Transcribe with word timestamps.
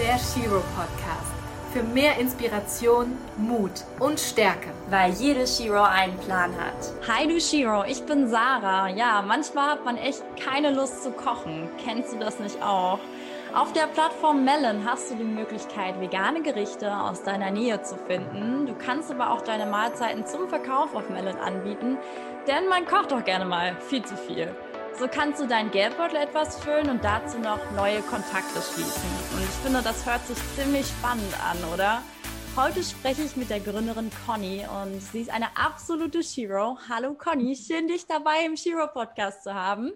der 0.00 0.18
Shiro 0.18 0.62
Podcast. 0.74 1.30
Für 1.74 1.82
mehr 1.82 2.16
Inspiration, 2.16 3.18
Mut 3.36 3.84
und 3.98 4.18
Stärke. 4.18 4.70
Weil 4.88 5.12
jede 5.12 5.46
Shiro 5.46 5.82
einen 5.82 6.16
Plan 6.20 6.52
hat. 6.58 6.94
Hi 7.06 7.28
du 7.28 7.38
Shiro, 7.38 7.84
ich 7.84 8.02
bin 8.06 8.26
Sarah. 8.26 8.88
Ja, 8.88 9.20
manchmal 9.20 9.72
hat 9.72 9.84
man 9.84 9.98
echt 9.98 10.22
keine 10.42 10.70
Lust 10.70 11.02
zu 11.02 11.10
kochen. 11.10 11.68
Kennst 11.84 12.14
du 12.14 12.18
das 12.18 12.38
nicht 12.38 12.62
auch? 12.62 12.98
Auf 13.52 13.74
der 13.74 13.88
Plattform 13.88 14.42
Melon 14.42 14.86
hast 14.86 15.10
du 15.10 15.16
die 15.16 15.24
Möglichkeit, 15.24 16.00
vegane 16.00 16.40
Gerichte 16.40 16.96
aus 16.96 17.22
deiner 17.22 17.50
Nähe 17.50 17.82
zu 17.82 17.96
finden. 17.96 18.64
Du 18.64 18.74
kannst 18.74 19.10
aber 19.10 19.30
auch 19.30 19.42
deine 19.42 19.66
Mahlzeiten 19.66 20.24
zum 20.24 20.48
Verkauf 20.48 20.94
auf 20.94 21.10
Melon 21.10 21.36
anbieten, 21.36 21.98
denn 22.48 22.68
man 22.70 22.86
kocht 22.86 23.12
doch 23.12 23.22
gerne 23.22 23.44
mal 23.44 23.76
viel 23.90 24.02
zu 24.02 24.16
viel. 24.16 24.54
So 25.00 25.08
kannst 25.08 25.40
du 25.40 25.46
deinen 25.46 25.70
Geldbeutel 25.70 26.16
etwas 26.16 26.62
füllen 26.62 26.90
und 26.90 27.02
dazu 27.02 27.38
noch 27.38 27.58
neue 27.70 28.02
Kontakte 28.02 28.60
schließen. 28.60 29.10
Und 29.32 29.42
ich 29.42 29.56
finde, 29.62 29.80
das 29.80 30.04
hört 30.04 30.20
sich 30.26 30.36
ziemlich 30.54 30.86
spannend 30.86 31.34
an, 31.42 31.56
oder? 31.72 32.02
Heute 32.54 32.82
spreche 32.82 33.22
ich 33.22 33.34
mit 33.34 33.48
der 33.48 33.60
Gründerin 33.60 34.10
Conny 34.26 34.66
und 34.66 35.00
sie 35.00 35.22
ist 35.22 35.30
eine 35.30 35.56
absolute 35.56 36.22
Shiro. 36.22 36.76
Hallo 36.90 37.14
Conny, 37.14 37.56
schön 37.56 37.88
dich 37.88 38.06
dabei 38.06 38.44
im 38.44 38.58
Shiro 38.58 38.88
Podcast 38.88 39.42
zu 39.42 39.54
haben. 39.54 39.90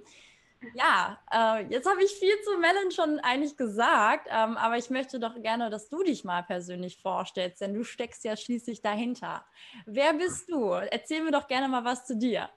Ja, 0.75 1.19
äh, 1.31 1.67
jetzt 1.67 1.87
habe 1.87 2.03
ich 2.03 2.11
viel 2.13 2.41
zu 2.43 2.57
Melon 2.57 2.91
schon 2.91 3.21
eigentlich 3.21 3.59
gesagt, 3.59 4.29
ähm, 4.31 4.57
aber 4.57 4.79
ich 4.79 4.89
möchte 4.89 5.21
doch 5.21 5.35
gerne, 5.43 5.69
dass 5.69 5.91
du 5.91 6.03
dich 6.03 6.25
mal 6.25 6.45
persönlich 6.45 6.97
vorstellst, 6.97 7.61
denn 7.61 7.75
du 7.75 7.85
steckst 7.85 8.25
ja 8.25 8.39
schließlich 8.39 8.81
dahinter. 8.81 9.45
Wer 9.85 10.15
bist 10.15 10.51
du? 10.51 10.71
Erzähl 10.71 11.23
mir 11.23 11.33
doch 11.33 11.47
gerne 11.47 11.69
mal 11.69 11.85
was 11.85 12.07
zu 12.07 12.17
dir. 12.17 12.49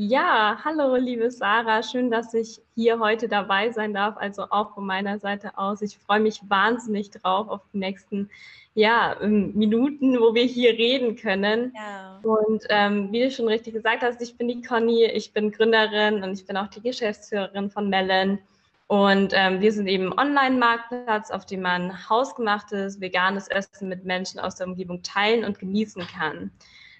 Ja, 0.00 0.60
hallo, 0.64 0.94
liebe 0.94 1.28
Sarah. 1.28 1.82
Schön, 1.82 2.08
dass 2.08 2.32
ich 2.32 2.60
hier 2.76 3.00
heute 3.00 3.26
dabei 3.26 3.72
sein 3.72 3.92
darf. 3.92 4.16
Also 4.16 4.44
auch 4.50 4.74
von 4.74 4.86
meiner 4.86 5.18
Seite 5.18 5.58
aus. 5.58 5.82
Ich 5.82 5.98
freue 5.98 6.20
mich 6.20 6.40
wahnsinnig 6.48 7.10
drauf 7.10 7.48
auf 7.48 7.62
die 7.72 7.78
nächsten 7.78 8.30
ja, 8.74 9.16
ähm, 9.20 9.54
Minuten, 9.56 10.20
wo 10.20 10.36
wir 10.36 10.44
hier 10.44 10.70
reden 10.70 11.16
können. 11.16 11.72
Ja. 11.74 12.20
Und 12.22 12.62
ähm, 12.68 13.10
wie 13.10 13.24
du 13.24 13.32
schon 13.32 13.48
richtig 13.48 13.74
gesagt 13.74 14.04
hast, 14.04 14.22
ich 14.22 14.36
bin 14.36 14.46
die 14.46 14.62
Conny, 14.62 15.04
ich 15.06 15.32
bin 15.32 15.50
Gründerin 15.50 16.22
und 16.22 16.32
ich 16.34 16.46
bin 16.46 16.56
auch 16.56 16.68
die 16.68 16.80
Geschäftsführerin 16.80 17.68
von 17.68 17.90
Melon. 17.90 18.38
Und 18.86 19.32
ähm, 19.34 19.60
wir 19.60 19.72
sind 19.72 19.88
eben 19.88 20.16
Online-Marktplatz, 20.16 21.32
auf 21.32 21.44
dem 21.44 21.62
man 21.62 22.08
hausgemachtes, 22.08 23.00
veganes 23.00 23.48
Essen 23.48 23.88
mit 23.88 24.04
Menschen 24.04 24.38
aus 24.38 24.54
der 24.54 24.68
Umgebung 24.68 25.02
teilen 25.02 25.44
und 25.44 25.58
genießen 25.58 26.06
kann. 26.06 26.52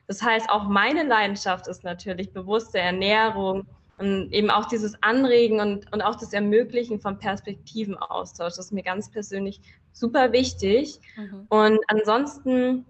Das 0.09 0.23
heißt, 0.23 0.51
auch 0.51 0.65
meine 0.65 1.05
Leidenschaft 1.05 1.69
ist 1.69 1.85
natürlich 1.85 2.33
bewusste 2.33 2.79
Ernährung 2.79 3.67
und 3.99 4.33
eben 4.33 4.51
auch 4.51 4.65
dieses 4.67 5.01
Anregen 5.03 5.61
und, 5.61 5.93
und 5.93 6.03
auch 6.03 6.17
das 6.17 6.33
Ermöglichen 6.33 6.99
von 6.99 7.19
Perspektivenaustausch. 7.19 8.55
Das 8.57 8.67
ist 8.67 8.73
mir 8.73 8.83
ganz 8.83 9.11
persönlich 9.11 9.61
super 9.93 10.33
wichtig. 10.33 11.01
Mhm. 11.17 11.47
Und 11.49 11.79
ansonsten 11.89 12.87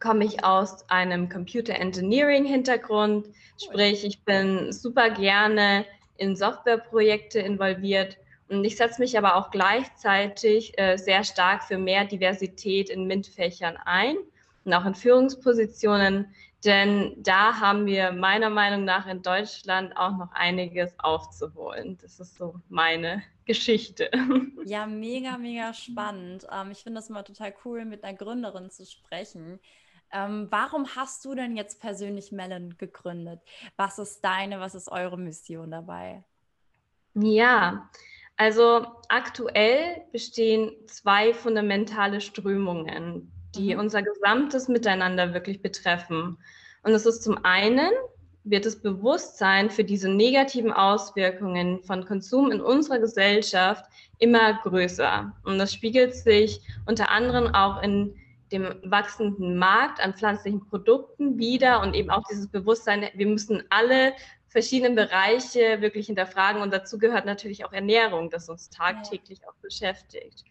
komme 0.00 0.24
ich 0.24 0.44
aus 0.44 0.88
einem 0.88 1.28
Computer 1.28 1.74
Engineering 1.74 2.44
Hintergrund, 2.44 3.26
sprich, 3.62 4.04
ich 4.04 4.22
bin 4.24 4.72
super 4.72 5.10
gerne 5.10 5.84
in 6.16 6.36
Softwareprojekte 6.36 7.38
involviert 7.40 8.16
und 8.48 8.64
ich 8.64 8.76
setze 8.76 9.00
mich 9.00 9.18
aber 9.18 9.36
auch 9.36 9.50
gleichzeitig 9.50 10.78
äh, 10.78 10.96
sehr 10.96 11.24
stark 11.24 11.64
für 11.64 11.78
mehr 11.78 12.04
Diversität 12.04 12.90
in 12.90 13.06
MINT-Fächern 13.06 13.76
ein 13.84 14.16
und 14.64 14.74
auch 14.74 14.84
in 14.84 14.94
Führungspositionen. 14.94 16.34
Denn 16.66 17.14
da 17.22 17.60
haben 17.60 17.86
wir 17.86 18.10
meiner 18.10 18.50
Meinung 18.50 18.84
nach 18.84 19.06
in 19.06 19.22
Deutschland 19.22 19.96
auch 19.96 20.16
noch 20.16 20.32
einiges 20.32 20.92
aufzuholen. 20.98 21.96
Das 22.02 22.18
ist 22.18 22.34
so 22.34 22.60
meine 22.68 23.22
Geschichte. 23.44 24.10
Ja, 24.68 24.84
mega, 24.84 25.38
mega 25.38 25.72
spannend. 25.72 26.44
Ähm, 26.52 26.72
ich 26.72 26.78
finde 26.78 26.98
das 26.98 27.08
immer 27.08 27.22
total 27.22 27.54
cool, 27.64 27.84
mit 27.84 28.02
einer 28.02 28.18
Gründerin 28.18 28.68
zu 28.68 28.84
sprechen. 28.84 29.60
Ähm, 30.12 30.48
warum 30.50 30.88
hast 30.96 31.24
du 31.24 31.36
denn 31.36 31.56
jetzt 31.56 31.80
persönlich 31.80 32.32
Melon 32.32 32.76
gegründet? 32.76 33.40
Was 33.76 34.00
ist 34.00 34.24
deine, 34.24 34.58
was 34.58 34.74
ist 34.74 34.90
eure 34.90 35.16
Mission 35.16 35.70
dabei? 35.70 36.24
Ja, 37.14 37.88
also 38.36 38.86
aktuell 39.08 40.02
bestehen 40.10 40.72
zwei 40.88 41.32
fundamentale 41.32 42.20
Strömungen, 42.20 43.30
die 43.56 43.74
mhm. 43.74 43.80
unser 43.80 44.02
gesamtes 44.02 44.68
Miteinander 44.68 45.34
wirklich 45.34 45.62
betreffen. 45.62 46.38
Und 46.82 46.92
es 46.92 47.06
ist 47.06 47.22
zum 47.22 47.44
einen, 47.44 47.90
wird 48.44 48.64
das 48.64 48.76
Bewusstsein 48.76 49.70
für 49.70 49.82
diese 49.82 50.08
negativen 50.08 50.72
Auswirkungen 50.72 51.82
von 51.82 52.04
Konsum 52.06 52.52
in 52.52 52.60
unserer 52.60 53.00
Gesellschaft 53.00 53.84
immer 54.18 54.54
größer. 54.62 55.32
Und 55.44 55.58
das 55.58 55.72
spiegelt 55.72 56.14
sich 56.14 56.60
unter 56.86 57.10
anderem 57.10 57.52
auch 57.54 57.82
in 57.82 58.14
dem 58.52 58.76
wachsenden 58.84 59.56
Markt 59.56 60.00
an 60.00 60.14
pflanzlichen 60.14 60.64
Produkten 60.68 61.38
wieder 61.38 61.82
und 61.82 61.94
eben 61.94 62.10
auch 62.10 62.22
dieses 62.30 62.46
Bewusstsein, 62.46 63.08
wir 63.14 63.26
müssen 63.26 63.64
alle 63.70 64.12
verschiedenen 64.46 64.94
Bereiche 64.94 65.80
wirklich 65.80 66.06
hinterfragen 66.06 66.62
und 66.62 66.72
dazu 66.72 66.98
gehört 66.98 67.26
natürlich 67.26 67.64
auch 67.64 67.72
Ernährung, 67.72 68.30
das 68.30 68.48
uns 68.48 68.70
tagtäglich 68.70 69.40
auch 69.48 69.56
beschäftigt. 69.60 70.44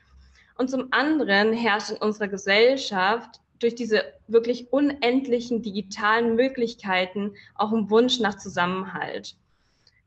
Und 0.58 0.70
zum 0.70 0.88
anderen 0.92 1.54
herrscht 1.54 1.92
in 1.92 1.98
unserer 1.98 2.28
Gesellschaft 2.28 3.42
durch 3.60 3.76
diese 3.76 4.04
wirklich 4.28 4.72
unendlichen 4.72 5.62
digitalen 5.62 6.36
Möglichkeiten 6.36 7.34
auch 7.56 7.72
ein 7.72 7.90
Wunsch 7.90 8.20
nach 8.20 8.38
Zusammenhalt. 8.38 9.36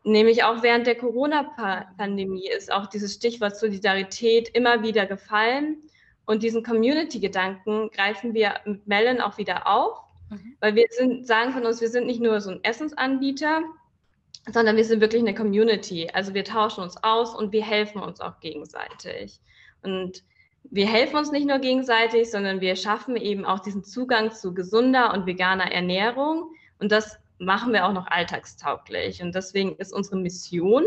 Nämlich 0.05 0.45
auch 0.45 0.63
während 0.63 0.87
der 0.87 0.95
Corona-Pandemie 0.97 2.49
ist 2.49 2.73
auch 2.73 2.87
dieses 2.87 3.15
Stichwort 3.15 3.57
Solidarität 3.57 4.49
immer 4.51 4.83
wieder 4.83 5.07
gefallen. 5.07 5.83
Und 6.25 6.43
diesen 6.43 6.63
Community-Gedanken 6.63 7.91
greifen 7.91 8.35
wir 8.35 8.55
mit 8.65 8.87
Melon 8.87 9.21
auch 9.21 9.39
wieder 9.39 9.67
auf, 9.67 9.99
mhm. 10.31 10.57
weil 10.61 10.75
wir 10.75 10.87
sind, 10.91 11.27
sagen 11.27 11.53
von 11.53 11.67
uns, 11.67 11.81
wir 11.81 11.89
sind 11.89 12.07
nicht 12.07 12.21
nur 12.21 12.41
so 12.41 12.51
ein 12.51 12.65
Essensanbieter, 12.65 13.63
sondern 14.53 14.77
wir 14.77 14.85
sind 14.85 15.01
wirklich 15.01 15.23
eine 15.23 15.35
Community. 15.35 16.09
Also 16.13 16.33
wir 16.35 16.45
tauschen 16.45 16.83
uns 16.83 17.03
aus 17.03 17.35
und 17.35 17.53
wir 17.53 17.65
helfen 17.65 18.01
uns 18.01 18.21
auch 18.21 18.41
gegenseitig. 18.41 19.41
Und 19.83 20.23
wir 20.65 20.87
helfen 20.87 21.17
uns 21.17 21.31
nicht 21.31 21.47
nur 21.47 21.59
gegenseitig, 21.59 22.31
sondern 22.31 22.61
wir 22.61 22.77
schaffen 22.77 23.17
eben 23.17 23.45
auch 23.45 23.61
diesen 23.61 23.85
Zugang 23.85 24.33
zu 24.33 24.53
gesunder 24.55 25.15
und 25.15 25.27
veganer 25.27 25.73
Ernährung. 25.73 26.51
Und 26.79 26.93
das 26.93 27.19
machen 27.39 27.73
wir 27.73 27.87
auch 27.87 27.93
noch 27.93 28.07
alltagstauglich. 28.07 29.23
Und 29.23 29.35
deswegen 29.35 29.77
ist 29.77 29.93
unsere 29.93 30.17
Mission 30.17 30.85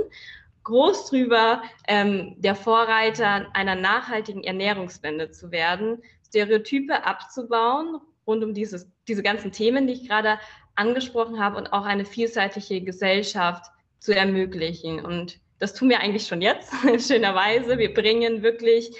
groß 0.64 1.10
drüber, 1.10 1.64
ähm, 1.88 2.36
der 2.38 2.56
Vorreiter 2.56 3.48
einer 3.54 3.76
nachhaltigen 3.76 4.44
Ernährungswende 4.44 5.32
zu 5.32 5.52
werden, 5.52 6.04
Stereotype 6.28 7.04
abzubauen 7.04 8.00
rund 8.28 8.44
um 8.44 8.54
dieses, 8.54 8.88
diese 9.08 9.24
ganzen 9.24 9.52
Themen, 9.52 9.88
die 9.88 9.94
ich 9.94 10.08
gerade 10.08 10.38
angesprochen 10.76 11.40
habe 11.40 11.58
und 11.58 11.74
auch 11.74 11.86
eine 11.86 12.06
vielseitige 12.06 12.82
Gesellschaft 12.82 13.72
zu 14.00 14.16
ermöglichen. 14.16 15.04
Und 15.04 15.40
das 15.60 15.74
tun 15.74 15.90
wir 15.90 16.00
eigentlich 16.00 16.28
schon 16.28 16.42
jetzt, 16.42 16.72
schönerweise. 17.08 17.78
Wir 17.78 17.94
bringen 17.94 18.44
wirklich 18.44 18.92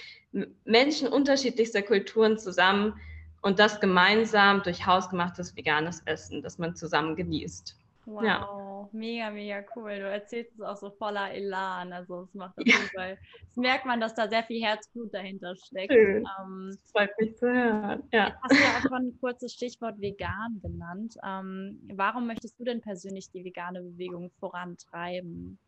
Menschen 0.66 1.08
unterschiedlichster 1.08 1.82
Kulturen 1.82 2.38
zusammen 2.38 3.00
und 3.42 3.60
das 3.60 3.80
gemeinsam 3.80 4.64
durch 4.64 4.86
hausgemachtes 4.86 5.56
veganes 5.56 6.02
Essen, 6.06 6.42
das 6.42 6.58
man 6.58 6.76
zusammen 6.76 7.16
genießt. 7.16 7.76
Wow, 8.06 8.24
ja. 8.24 8.90
mega, 8.94 9.30
mega 9.30 9.64
cool. 9.76 10.00
Du 10.00 10.10
erzählst 10.10 10.54
es 10.56 10.62
auch 10.62 10.76
so 10.76 10.90
voller 10.90 11.32
Elan. 11.32 11.94
Also 11.94 12.24
es 12.24 12.34
macht 12.34 12.58
das 12.58 12.66
ja. 12.66 12.76
Fall. 12.94 13.18
Das 13.46 13.56
merkt 13.56 13.86
man, 13.86 14.02
dass 14.02 14.16
da 14.16 14.28
sehr 14.28 14.44
viel 14.44 14.64
Herzblut 14.64 15.14
dahinter 15.14 15.56
steckt. 15.56 15.94
Schön. 15.94 16.28
Ähm, 16.40 16.70
das 16.72 16.92
freut 16.92 17.12
mich 17.20 17.38
zu 17.38 17.48
hören. 17.48 18.04
Ja. 18.12 18.36
Hast 18.42 18.52
du 18.52 18.64
ja 18.64 18.78
auch 18.78 18.82
schon 18.82 19.08
ein 19.08 19.18
kurzes 19.20 19.54
Stichwort 19.54 20.02
vegan 20.02 20.60
genannt. 20.64 21.16
Ähm, 21.24 21.80
warum 21.94 22.26
möchtest 22.26 22.60
du 22.60 22.64
denn 22.64 22.82
persönlich 22.82 23.30
die 23.32 23.46
vegane 23.46 23.82
Bewegung 23.82 24.32
vorantreiben? 24.40 25.60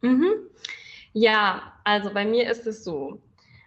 Mhm. 0.00 0.48
Ja, 1.12 1.74
also 1.84 2.12
bei 2.12 2.24
mir 2.24 2.50
ist 2.50 2.66
es 2.66 2.82
so. 2.82 3.20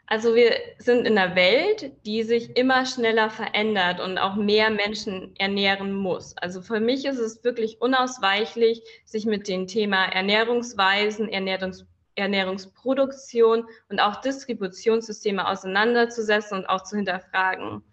Also 0.07 0.35
wir 0.35 0.53
sind 0.77 1.07
in 1.07 1.17
einer 1.17 1.35
Welt, 1.35 1.91
die 2.05 2.21
sich 2.21 2.55
immer 2.55 2.85
schneller 2.85 3.31
verändert 3.31 3.99
und 3.99 4.19
auch 4.19 4.35
mehr 4.35 4.69
Menschen 4.69 5.35
ernähren 5.37 5.93
muss. 5.93 6.37
Also 6.37 6.61
für 6.61 6.79
mich 6.79 7.05
ist 7.05 7.17
es 7.17 7.43
wirklich 7.43 7.81
unausweichlich, 7.81 8.83
sich 9.05 9.25
mit 9.25 9.47
dem 9.47 9.65
Thema 9.65 10.05
Ernährungsweisen, 10.05 11.29
Ernährungs 11.29 11.85
Ernährungsproduktion 12.17 13.65
und 13.89 13.99
auch 13.99 14.21
Distributionssysteme 14.21 15.47
auseinanderzusetzen 15.47 16.59
und 16.59 16.65
auch 16.65 16.83
zu 16.83 16.95
hinterfragen. 16.95 17.83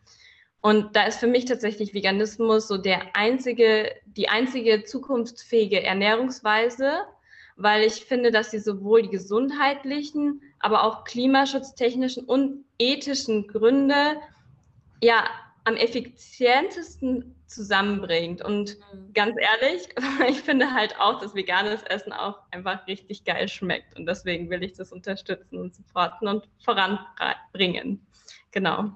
Und 0.61 0.95
da 0.95 1.07
ist 1.07 1.19
für 1.19 1.27
mich 1.27 1.45
tatsächlich 1.45 1.93
Veganismus 1.93 2.69
so 2.69 2.79
der 2.79 3.17
einzige, 3.17 3.93
die 4.07 4.29
einzige 4.29 4.85
zukunftsfähige 4.85 5.83
Ernährungsweise, 5.83 7.01
weil 7.57 7.83
ich 7.83 8.05
finde, 8.05 8.31
dass 8.31 8.53
sie 8.53 8.61
sowohl 8.61 9.03
die 9.03 9.11
gesundheitlichen, 9.11 10.41
aber 10.63 10.85
auch 10.85 11.05
klimaschutztechnischen 11.05 12.25
und 12.25 12.65
ethischen 12.79 13.47
Gründe 13.49 14.17
ja 15.03 15.25
am 15.65 15.77
effizientesten 15.77 17.37
zusammenbringt. 17.47 18.43
Und 18.43 18.79
mhm. 18.93 19.13
ganz 19.13 19.37
ehrlich, 19.39 19.89
ich 20.29 20.41
finde 20.41 20.73
halt 20.73 20.99
auch, 20.99 21.21
dass 21.21 21.35
veganes 21.35 21.83
Essen 21.83 22.13
auch 22.13 22.39
einfach 22.51 22.87
richtig 22.87 23.25
geil 23.25 23.49
schmeckt. 23.49 23.97
Und 23.99 24.07
deswegen 24.07 24.49
will 24.51 24.63
ich 24.63 24.73
das 24.73 24.93
unterstützen 24.93 25.59
und 25.59 25.75
supporten 25.75 26.29
und 26.29 26.49
voranbringen. 26.65 28.07
Genau. 28.53 28.93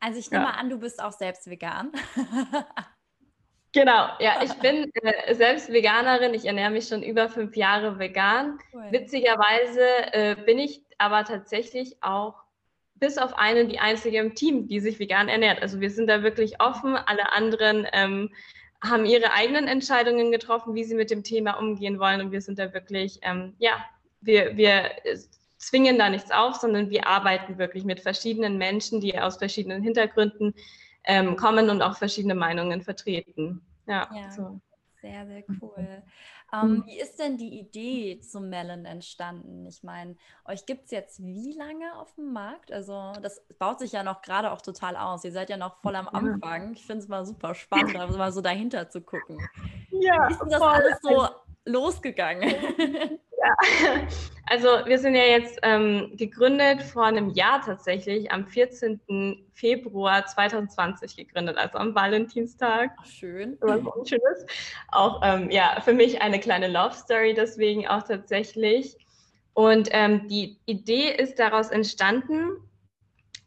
Also 0.00 0.18
ich 0.18 0.30
nehme 0.30 0.44
ja. 0.44 0.50
mal 0.50 0.56
an, 0.58 0.70
du 0.70 0.78
bist 0.78 1.02
auch 1.02 1.12
selbst 1.12 1.50
vegan. 1.50 1.92
Genau, 3.72 4.08
ja, 4.18 4.42
ich 4.42 4.52
bin 4.60 4.90
äh, 4.94 5.34
selbst 5.34 5.70
Veganerin. 5.72 6.34
Ich 6.34 6.46
ernähre 6.46 6.70
mich 6.70 6.88
schon 6.88 7.02
über 7.02 7.28
fünf 7.28 7.56
Jahre 7.56 7.98
vegan. 7.98 8.58
Cool. 8.72 8.88
Witzigerweise 8.90 10.12
äh, 10.12 10.36
bin 10.36 10.58
ich 10.58 10.82
aber 10.98 11.24
tatsächlich 11.24 11.96
auch 12.02 12.34
bis 12.96 13.18
auf 13.18 13.36
eine 13.38 13.66
die 13.66 13.78
einzige 13.78 14.18
im 14.18 14.34
Team, 14.34 14.68
die 14.68 14.80
sich 14.80 14.98
vegan 14.98 15.28
ernährt. 15.28 15.62
Also 15.62 15.80
wir 15.80 15.90
sind 15.90 16.08
da 16.08 16.22
wirklich 16.22 16.60
offen. 16.60 16.96
Alle 16.96 17.32
anderen 17.32 17.86
ähm, 17.92 18.30
haben 18.82 19.06
ihre 19.06 19.32
eigenen 19.32 19.68
Entscheidungen 19.68 20.32
getroffen, 20.32 20.74
wie 20.74 20.84
sie 20.84 20.94
mit 20.94 21.10
dem 21.10 21.22
Thema 21.22 21.54
umgehen 21.54 21.98
wollen. 21.98 22.20
Und 22.20 22.32
wir 22.32 22.40
sind 22.40 22.58
da 22.58 22.72
wirklich, 22.74 23.20
ähm, 23.22 23.54
ja, 23.58 23.84
wir, 24.20 24.56
wir 24.56 24.90
zwingen 25.58 25.98
da 25.98 26.08
nichts 26.08 26.30
auf, 26.30 26.56
sondern 26.56 26.90
wir 26.90 27.06
arbeiten 27.06 27.58
wirklich 27.58 27.84
mit 27.84 28.00
verschiedenen 28.00 28.58
Menschen, 28.58 29.00
die 29.00 29.18
aus 29.18 29.36
verschiedenen 29.36 29.82
Hintergründen 29.82 30.54
ähm, 31.04 31.36
kommen 31.36 31.70
und 31.70 31.82
auch 31.82 31.96
verschiedene 31.96 32.34
Meinungen 32.34 32.82
vertreten. 32.82 33.62
Ja, 33.86 34.08
ja 34.14 34.30
so. 34.30 34.60
sehr, 35.00 35.26
sehr 35.26 35.44
cool. 35.60 36.02
Ähm, 36.52 36.70
mhm. 36.70 36.86
wie 36.86 36.98
ist 36.98 37.18
denn 37.18 37.36
die 37.36 37.58
Idee 37.58 38.20
zum 38.20 38.48
Melon 38.48 38.84
entstanden? 38.86 39.66
Ich 39.66 39.82
meine, 39.82 40.16
euch 40.46 40.64
gibt 40.64 40.86
es 40.86 40.90
jetzt 40.90 41.22
wie 41.22 41.52
lange 41.52 41.94
auf 41.96 42.14
dem 42.14 42.32
Markt? 42.32 42.72
Also 42.72 43.12
das 43.20 43.42
baut 43.58 43.78
sich 43.78 43.92
ja 43.92 44.02
noch 44.02 44.22
gerade 44.22 44.50
auch 44.50 44.62
total 44.62 44.96
aus. 44.96 45.24
Ihr 45.24 45.32
seid 45.32 45.50
ja 45.50 45.56
noch 45.56 45.76
voll 45.82 45.96
am 45.96 46.08
Anfang. 46.08 46.72
Ich 46.72 46.86
finde 46.86 47.02
es 47.02 47.08
mal 47.08 47.26
super 47.26 47.54
spannend, 47.54 47.94
mal 48.16 48.32
so 48.32 48.40
dahinter 48.40 48.88
zu 48.88 49.02
gucken. 49.02 49.38
Ja, 49.90 50.28
wie 50.28 50.32
ist 50.32 50.40
denn 50.40 50.50
das 50.50 50.62
alles 50.62 50.98
so 51.02 51.28
losgegangen? 51.68 52.54
Ja, 53.40 53.54
also 54.46 54.68
wir 54.86 54.98
sind 54.98 55.14
ja 55.14 55.22
jetzt 55.22 55.60
ähm, 55.62 56.12
gegründet 56.16 56.82
vor 56.82 57.04
einem 57.04 57.30
Jahr 57.30 57.60
tatsächlich, 57.60 58.32
am 58.32 58.46
14. 58.46 59.46
Februar 59.52 60.26
2020 60.26 61.16
gegründet, 61.16 61.56
also 61.56 61.78
am 61.78 61.94
Valentinstag. 61.94 62.90
Schön. 63.04 63.56
Was 63.60 63.86
auch 63.86 64.04
schönes. 64.04 64.44
Auch 64.90 65.20
ähm, 65.22 65.50
ja, 65.50 65.80
für 65.82 65.92
mich 65.92 66.20
eine 66.20 66.40
kleine 66.40 66.66
Love 66.66 66.94
Story, 66.94 67.32
deswegen 67.32 67.86
auch 67.86 68.02
tatsächlich. 68.02 68.96
Und 69.54 69.88
ähm, 69.92 70.26
die 70.28 70.58
Idee 70.66 71.12
ist 71.12 71.38
daraus 71.38 71.70
entstanden, 71.70 72.56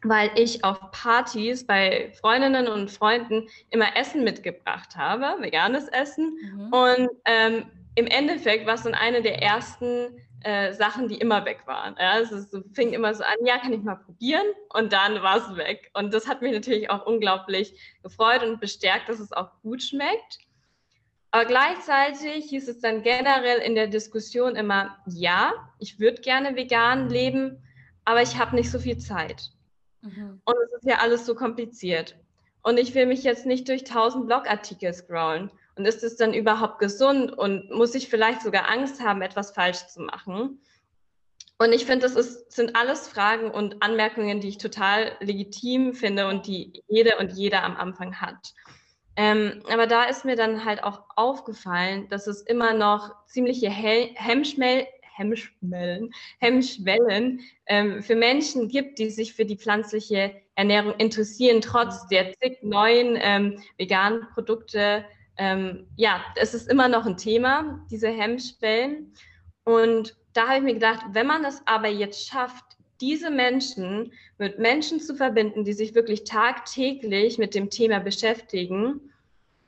weil 0.04 0.30
ich 0.36 0.64
auf 0.64 0.78
Partys 0.90 1.66
bei 1.66 2.12
Freundinnen 2.20 2.66
und 2.66 2.90
Freunden 2.90 3.48
immer 3.70 3.96
Essen 3.96 4.24
mitgebracht 4.24 4.96
habe, 4.96 5.42
veganes 5.42 5.88
Essen. 5.88 6.36
Mhm. 6.54 6.72
Und 6.72 7.10
ähm, 7.24 7.64
im 7.94 8.06
Endeffekt 8.06 8.66
war 8.66 8.74
es 8.74 8.82
dann 8.82 8.94
eine 8.94 9.22
der 9.22 9.42
ersten 9.42 10.18
äh, 10.40 10.72
Sachen, 10.72 11.08
die 11.08 11.16
immer 11.16 11.44
weg 11.44 11.62
waren. 11.66 11.94
Ja, 11.98 12.18
es 12.18 12.32
ist, 12.32 12.56
fing 12.72 12.92
immer 12.92 13.14
so 13.14 13.22
an, 13.22 13.36
ja, 13.44 13.58
kann 13.58 13.72
ich 13.72 13.82
mal 13.82 13.96
probieren 13.96 14.46
und 14.70 14.92
dann 14.92 15.22
war 15.22 15.36
es 15.36 15.56
weg. 15.56 15.90
Und 15.94 16.12
das 16.12 16.26
hat 16.26 16.42
mich 16.42 16.52
natürlich 16.52 16.90
auch 16.90 17.06
unglaublich 17.06 17.78
gefreut 18.02 18.42
und 18.42 18.60
bestärkt, 18.60 19.08
dass 19.08 19.20
es 19.20 19.32
auch 19.32 19.50
gut 19.62 19.82
schmeckt. 19.82 20.38
Aber 21.30 21.44
gleichzeitig 21.46 22.46
hieß 22.50 22.68
es 22.68 22.80
dann 22.80 23.02
generell 23.02 23.58
in 23.60 23.74
der 23.74 23.86
Diskussion 23.86 24.54
immer, 24.54 24.98
ja, 25.06 25.52
ich 25.78 25.98
würde 25.98 26.20
gerne 26.20 26.56
vegan 26.56 27.08
leben, 27.08 27.62
aber 28.04 28.22
ich 28.22 28.38
habe 28.38 28.56
nicht 28.56 28.70
so 28.70 28.78
viel 28.78 28.98
Zeit. 28.98 29.50
Mhm. 30.02 30.42
Und 30.44 30.54
es 30.66 30.72
ist 30.78 30.88
ja 30.90 30.98
alles 30.98 31.24
so 31.24 31.34
kompliziert. 31.34 32.16
Und 32.62 32.78
ich 32.78 32.94
will 32.94 33.06
mich 33.06 33.22
jetzt 33.22 33.46
nicht 33.46 33.68
durch 33.68 33.84
tausend 33.84 34.26
Blogartikel 34.26 34.92
scrollen. 34.92 35.50
Und 35.76 35.86
ist 35.86 36.02
es 36.04 36.16
dann 36.16 36.34
überhaupt 36.34 36.78
gesund 36.78 37.32
und 37.32 37.70
muss 37.70 37.94
ich 37.94 38.08
vielleicht 38.08 38.42
sogar 38.42 38.70
Angst 38.70 39.02
haben, 39.02 39.22
etwas 39.22 39.52
falsch 39.52 39.86
zu 39.86 40.02
machen? 40.02 40.60
Und 41.58 41.72
ich 41.72 41.86
finde, 41.86 42.00
das 42.00 42.16
ist, 42.16 42.52
sind 42.52 42.76
alles 42.76 43.08
Fragen 43.08 43.50
und 43.50 43.82
Anmerkungen, 43.82 44.40
die 44.40 44.48
ich 44.48 44.58
total 44.58 45.12
legitim 45.20 45.94
finde 45.94 46.26
und 46.28 46.46
die 46.46 46.82
jede 46.88 47.18
und 47.18 47.32
jeder 47.32 47.62
am 47.62 47.76
Anfang 47.76 48.20
hat. 48.20 48.52
Ähm, 49.14 49.62
aber 49.70 49.86
da 49.86 50.04
ist 50.04 50.24
mir 50.24 50.36
dann 50.36 50.64
halt 50.64 50.82
auch 50.82 51.02
aufgefallen, 51.16 52.08
dass 52.08 52.26
es 52.26 52.40
immer 52.42 52.74
noch 52.74 53.14
ziemliche 53.26 53.70
Hemmschmel 53.70 54.86
Hemmschwellen, 55.14 56.10
Hemmschwellen 56.38 57.40
ähm, 57.66 58.02
für 58.02 58.16
Menschen 58.16 58.68
gibt, 58.68 58.98
die 58.98 59.10
sich 59.10 59.34
für 59.34 59.44
die 59.44 59.58
pflanzliche 59.58 60.34
Ernährung 60.54 60.94
interessieren, 60.94 61.60
trotz 61.60 62.06
der 62.08 62.32
zig 62.32 62.62
neuen 62.62 63.18
ähm, 63.20 63.62
veganen 63.76 64.26
Produkte, 64.34 65.04
ähm, 65.36 65.86
ja, 65.96 66.22
es 66.36 66.54
ist 66.54 66.68
immer 66.68 66.88
noch 66.88 67.06
ein 67.06 67.16
Thema, 67.16 67.84
diese 67.90 68.08
Hemmschwellen. 68.08 69.12
Und 69.64 70.16
da 70.32 70.48
habe 70.48 70.58
ich 70.58 70.62
mir 70.64 70.74
gedacht, 70.74 71.04
wenn 71.12 71.26
man 71.26 71.44
es 71.44 71.62
aber 71.66 71.88
jetzt 71.88 72.26
schafft, 72.26 72.64
diese 73.00 73.30
Menschen 73.30 74.12
mit 74.38 74.58
Menschen 74.58 75.00
zu 75.00 75.16
verbinden, 75.16 75.64
die 75.64 75.72
sich 75.72 75.94
wirklich 75.94 76.24
tagtäglich 76.24 77.38
mit 77.38 77.54
dem 77.54 77.68
Thema 77.68 77.98
beschäftigen, 77.98 79.12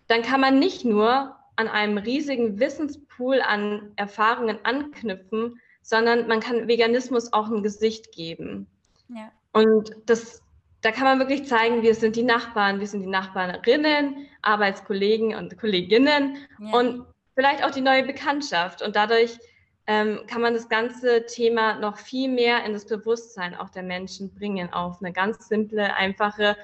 dann 0.06 0.22
kann 0.22 0.40
man 0.40 0.58
nicht 0.58 0.84
nur 0.84 1.34
an 1.56 1.68
einem 1.68 1.98
riesigen 1.98 2.60
Wissenspool 2.60 3.40
an 3.40 3.92
Erfahrungen 3.96 4.58
anknüpfen, 4.62 5.60
sondern 5.82 6.28
man 6.28 6.40
kann 6.40 6.68
Veganismus 6.68 7.32
auch 7.32 7.50
ein 7.50 7.62
Gesicht 7.62 8.12
geben. 8.12 8.66
Ja. 9.08 9.32
Und 9.52 9.90
das 10.06 10.43
da 10.84 10.92
kann 10.92 11.04
man 11.04 11.18
wirklich 11.18 11.46
zeigen, 11.46 11.82
wir 11.82 11.94
sind 11.94 12.14
die 12.14 12.22
Nachbarn, 12.22 12.78
wir 12.78 12.86
sind 12.86 13.04
die 13.04 13.08
Nachbarinnen, 13.08 14.26
Arbeitskollegen 14.42 15.34
und 15.34 15.58
Kolleginnen 15.58 16.36
ja. 16.58 16.78
und 16.78 17.06
vielleicht 17.34 17.64
auch 17.64 17.70
die 17.70 17.80
neue 17.80 18.04
Bekanntschaft. 18.04 18.82
Und 18.82 18.94
dadurch 18.94 19.38
ähm, 19.86 20.20
kann 20.26 20.42
man 20.42 20.52
das 20.52 20.68
ganze 20.68 21.24
Thema 21.24 21.78
noch 21.78 21.96
viel 21.96 22.30
mehr 22.30 22.66
in 22.66 22.74
das 22.74 22.84
Bewusstsein 22.84 23.54
auch 23.54 23.70
der 23.70 23.82
Menschen 23.82 24.34
bringen, 24.34 24.70
auf 24.74 25.00
eine 25.00 25.10
ganz 25.10 25.48
simple, 25.48 25.94
einfache 25.96 26.54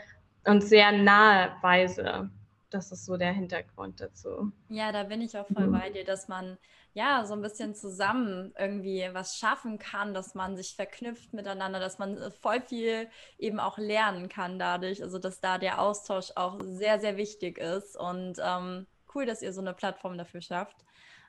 und 0.44 0.62
sehr 0.62 0.92
nahe 0.92 1.52
Weise. 1.62 2.28
Das 2.68 2.92
ist 2.92 3.06
so 3.06 3.16
der 3.16 3.32
Hintergrund 3.32 4.02
dazu. 4.02 4.52
Ja, 4.68 4.92
da 4.92 5.04
bin 5.04 5.22
ich 5.22 5.36
auch 5.38 5.46
voll 5.48 5.68
mhm. 5.68 5.72
bei 5.72 5.88
dir, 5.88 6.04
dass 6.04 6.28
man 6.28 6.58
ja, 6.92 7.24
so 7.24 7.34
ein 7.34 7.42
bisschen 7.42 7.74
zusammen 7.74 8.52
irgendwie 8.58 9.08
was 9.12 9.36
schaffen 9.36 9.78
kann, 9.78 10.12
dass 10.12 10.34
man 10.34 10.56
sich 10.56 10.74
verknüpft 10.74 11.32
miteinander, 11.32 11.78
dass 11.78 11.98
man 11.98 12.16
äh, 12.18 12.30
voll 12.30 12.60
viel 12.60 13.08
eben 13.38 13.60
auch 13.60 13.78
lernen 13.78 14.28
kann 14.28 14.58
dadurch. 14.58 15.02
Also, 15.02 15.18
dass 15.18 15.40
da 15.40 15.58
der 15.58 15.80
Austausch 15.80 16.32
auch 16.34 16.58
sehr, 16.60 16.98
sehr 16.98 17.16
wichtig 17.16 17.58
ist. 17.58 17.96
Und 17.96 18.38
ähm, 18.42 18.86
cool, 19.14 19.24
dass 19.24 19.42
ihr 19.42 19.52
so 19.52 19.60
eine 19.60 19.72
Plattform 19.72 20.18
dafür 20.18 20.40
schafft. 20.40 20.76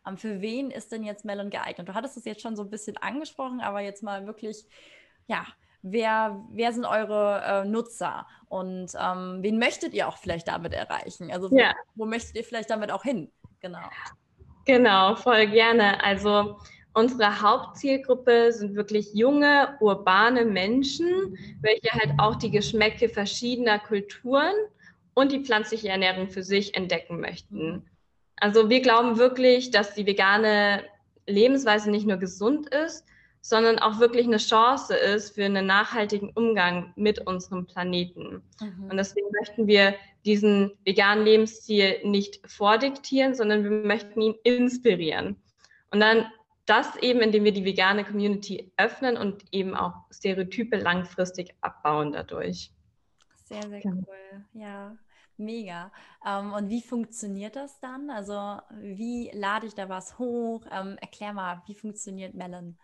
Ähm, 0.08 0.18
für 0.18 0.42
wen 0.42 0.72
ist 0.72 0.92
denn 0.92 1.04
jetzt 1.04 1.26
Melon 1.26 1.52
geeignet? 1.52 1.88
Du 1.88 1.94
hattest 1.94 2.18
es 2.18 2.26
jetzt 2.26 2.42
schon 2.42 2.56
so 2.56 2.64
ein 2.64 2.72
bisschen 2.72 2.98
angesprochen, 2.98 3.62
aber 3.62 3.82
jetzt 3.82 4.02
mal 4.02 4.26
wirklich, 4.26 4.66
ja, 5.28 5.46
wer, 5.84 6.44
wer 6.52 6.74
sind 6.74 6.86
eure 6.86 7.42
äh, 7.44 7.66
Nutzer 7.66 8.26
und 8.50 8.94
ähm, 9.00 9.40
wen 9.42 9.60
möchtet 9.60 9.94
ihr 9.94 10.08
auch 10.08 10.18
vielleicht 10.18 10.48
damit 10.48 10.74
erreichen? 10.74 11.32
Also, 11.32 11.52
wo, 11.52 11.58
ja. 11.58 11.76
wo 11.94 12.06
möchtet 12.06 12.36
ihr 12.36 12.44
vielleicht 12.44 12.72
damit 12.72 12.92
auch 12.92 13.04
hin? 13.04 13.32
Genau. 13.60 13.88
Genau, 14.66 15.16
voll 15.16 15.48
gerne. 15.48 16.04
Also 16.04 16.58
unsere 16.94 17.42
Hauptzielgruppe 17.42 18.52
sind 18.52 18.76
wirklich 18.76 19.14
junge, 19.14 19.76
urbane 19.80 20.46
Menschen, 20.46 21.38
welche 21.62 21.92
halt 21.92 22.14
auch 22.20 22.36
die 22.36 22.52
Geschmäcke 22.52 23.10
verschiedener 23.10 23.80
Kulturen 23.80 24.54
und 25.14 25.32
die 25.32 25.44
pflanzliche 25.44 25.90
Ernährung 25.90 26.30
für 26.30 26.44
sich 26.44 26.76
entdecken 26.76 27.20
möchten. 27.20 27.86
Also 28.38 28.70
wir 28.70 28.82
glauben 28.82 29.18
wirklich, 29.18 29.72
dass 29.72 29.94
die 29.94 30.06
vegane 30.06 30.84
Lebensweise 31.28 31.92
nicht 31.92 32.08
nur 32.08 32.18
gesund 32.18 32.68
ist, 32.70 33.06
sondern 33.42 33.80
auch 33.80 34.00
wirklich 34.00 34.28
eine 34.28 34.38
Chance 34.38 34.96
ist 34.96 35.36
für 35.36 35.46
einen 35.46 35.66
nachhaltigen 35.66 36.30
Umgang 36.30 36.94
mit 36.96 37.26
unserem 37.28 37.66
Planeten. 37.66 38.44
Mhm. 38.62 38.88
Und 38.90 38.98
deswegen 38.98 39.28
möchten 39.40 39.68
wir 39.68 39.96
diesen 40.26 40.72
veganen 40.86 41.26
Lebensstil 41.26 42.00
nicht 42.04 42.40
vordiktieren, 42.48 43.34
sondern 43.34 43.64
wir 43.64 43.72
möchten 43.72 44.22
ihn 44.22 44.36
inspirieren. 44.44 45.42
Und 45.90 46.00
dann 46.00 46.26
das 46.66 46.96
eben, 46.98 47.22
indem 47.22 47.44
wir 47.44 47.52
die 47.52 47.66
vegane 47.66 48.06
Community 48.06 48.72
öffnen 48.78 49.18
und 49.18 49.44
eben 49.52 49.76
auch 49.76 50.06
Stereotype 50.12 50.78
langfristig 50.78 51.56
abbauen 51.62 52.14
dadurch. 52.14 52.72
Sehr, 53.46 53.68
sehr 53.68 53.82
genau. 53.82 54.04
cool. 54.08 54.46
Ja, 54.54 54.96
mega. 55.38 55.92
Ähm, 56.26 56.54
und 56.54 56.70
wie 56.70 56.82
funktioniert 56.82 57.56
das 57.56 57.80
dann? 57.80 58.10
Also 58.10 58.60
wie 58.80 59.32
lade 59.34 59.66
ich 59.66 59.74
da 59.74 59.90
was 59.90 60.20
hoch? 60.20 60.64
Ähm, 60.72 60.98
erklär 61.02 61.34
mal, 61.34 61.62
wie 61.66 61.76
funktioniert 61.76 62.36
Melon? 62.36 62.78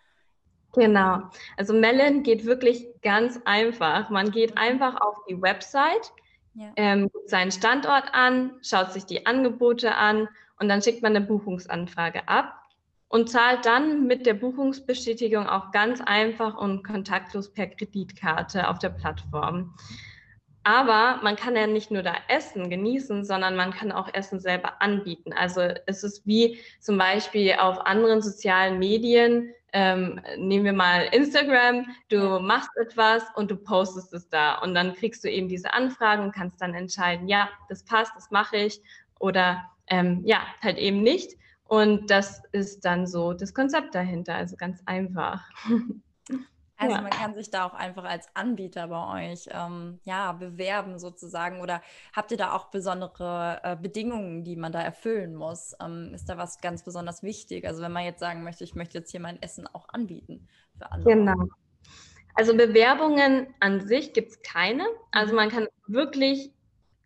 Genau. 0.78 1.24
Also 1.58 1.74
Melon 1.74 2.22
geht 2.22 2.46
wirklich 2.46 2.86
ganz 3.02 3.40
einfach. 3.46 4.12
Man 4.12 4.30
geht 4.30 4.60
einfach 4.60 5.02
auf 5.02 5.18
die 5.28 5.42
Website, 5.42 6.14
ja. 6.54 6.72
ähm, 6.76 7.10
seinen 7.26 7.52
Standort 7.52 8.14
an, 8.14 8.52
schaut 8.62 8.94
sich 8.94 9.06
die 9.06 9.26
Angebote 9.26 9.96
an 9.96 10.30
und 10.60 10.70
dann 10.70 10.84
schickt 10.84 11.02
man 11.02 11.16
eine 11.16 11.26
Buchungsanfrage 11.26 12.28
ab 12.28 12.62
und 13.08 13.28
zahlt 13.28 13.66
dann 13.66 14.06
mit 14.06 14.28
der 14.28 14.36
Buchungsbestätigung 14.36 15.48
auch 15.48 15.72
ganz 15.72 16.00
einfach 16.00 16.56
und 16.56 16.84
kontaktlos 16.84 17.52
per 17.52 17.66
Kreditkarte 17.66 18.70
auf 18.70 18.78
der 18.78 18.90
Plattform. 18.90 19.74
aber 20.64 21.22
man 21.24 21.38
kann 21.38 21.56
ja 21.56 21.66
nicht 21.66 21.90
nur 21.90 22.04
da 22.04 22.14
Essen 22.28 22.70
genießen, 22.70 23.26
sondern 23.26 23.56
man 23.56 23.72
kann 23.72 23.92
auch 23.92 24.14
Essen 24.14 24.40
selber 24.40 24.82
anbieten. 24.82 25.34
Also 25.34 25.62
es 25.86 26.04
ist 26.04 26.28
wie 26.28 26.60
zum 26.82 26.98
Beispiel 26.98 27.54
auf 27.58 27.84
anderen 27.86 28.22
sozialen 28.22 28.78
Medien, 28.78 29.54
ähm, 29.78 30.20
nehmen 30.38 30.66
wir 30.66 30.74
mal 30.74 31.04
Instagram, 31.12 31.86
du 32.10 32.40
machst 32.40 32.72
etwas 32.78 33.22
und 33.36 33.52
du 33.52 33.56
postest 33.56 34.12
es 34.12 34.28
da. 34.28 34.56
Und 34.56 34.74
dann 34.74 34.96
kriegst 34.96 35.24
du 35.24 35.30
eben 35.30 35.48
diese 35.48 35.72
Anfragen 35.72 36.24
und 36.24 36.34
kannst 36.34 36.60
dann 36.60 36.74
entscheiden, 36.74 37.28
ja, 37.28 37.48
das 37.70 37.84
passt, 37.84 38.12
das 38.16 38.32
mache 38.32 38.58
ich. 38.58 38.82
Oder 39.20 39.70
ähm, 39.86 40.24
ja, 40.26 40.40
halt 40.64 40.80
eben 40.80 41.04
nicht. 41.04 41.38
Und 41.66 42.10
das 42.10 42.42
ist 42.54 42.86
dann 42.86 43.06
so 43.06 43.34
das 43.34 43.54
Konzept 43.54 43.94
dahinter, 43.94 44.34
also 44.34 44.56
ganz 44.56 44.82
einfach. 44.88 45.48
Also 46.80 46.96
ja. 46.96 47.02
man 47.02 47.12
kann 47.12 47.34
sich 47.34 47.50
da 47.50 47.66
auch 47.66 47.74
einfach 47.74 48.04
als 48.04 48.28
Anbieter 48.36 48.88
bei 48.88 49.32
euch 49.32 49.50
ähm, 49.52 50.00
ja, 50.04 50.32
bewerben 50.32 51.00
sozusagen. 51.00 51.60
Oder 51.62 51.82
habt 52.14 52.32
ihr 52.32 52.38
da 52.38 52.54
auch 52.54 52.66
besondere 52.66 53.60
äh, 53.64 53.76
Bedingungen, 53.76 54.44
die 54.44 54.56
man 54.56 54.72
da 54.72 54.82
erfüllen 54.82 55.36
muss? 55.36 55.76
Ähm, 55.82 56.12
ist 56.14 56.30
da 56.30 56.38
was 56.38 56.62
ganz 56.62 56.84
besonders 56.84 57.24
wichtig? 57.24 57.66
Also 57.66 57.82
wenn 57.82 57.92
man 57.92 58.06
jetzt 58.06 58.20
sagen 58.20 58.44
möchte, 58.44 58.64
ich 58.64 58.76
möchte 58.76 59.00
jetzt 59.00 59.10
hier 59.12 59.20
mein 59.20 59.42
Essen 59.42 59.68
auch 59.68 59.90
anbieten 59.90 60.48
für 60.78 60.92
andere. 60.92 61.14
Genau. 61.14 61.48
Also 62.36 62.56
Bewerbungen 62.56 63.48
an 63.60 63.82
sich 63.88 64.14
gibt 64.14 64.30
es 64.30 64.42
keine. 64.44 64.86
Also 65.12 65.32
mhm. 65.32 65.38
man 65.38 65.50
kann 65.50 65.68
wirklich 65.88 66.52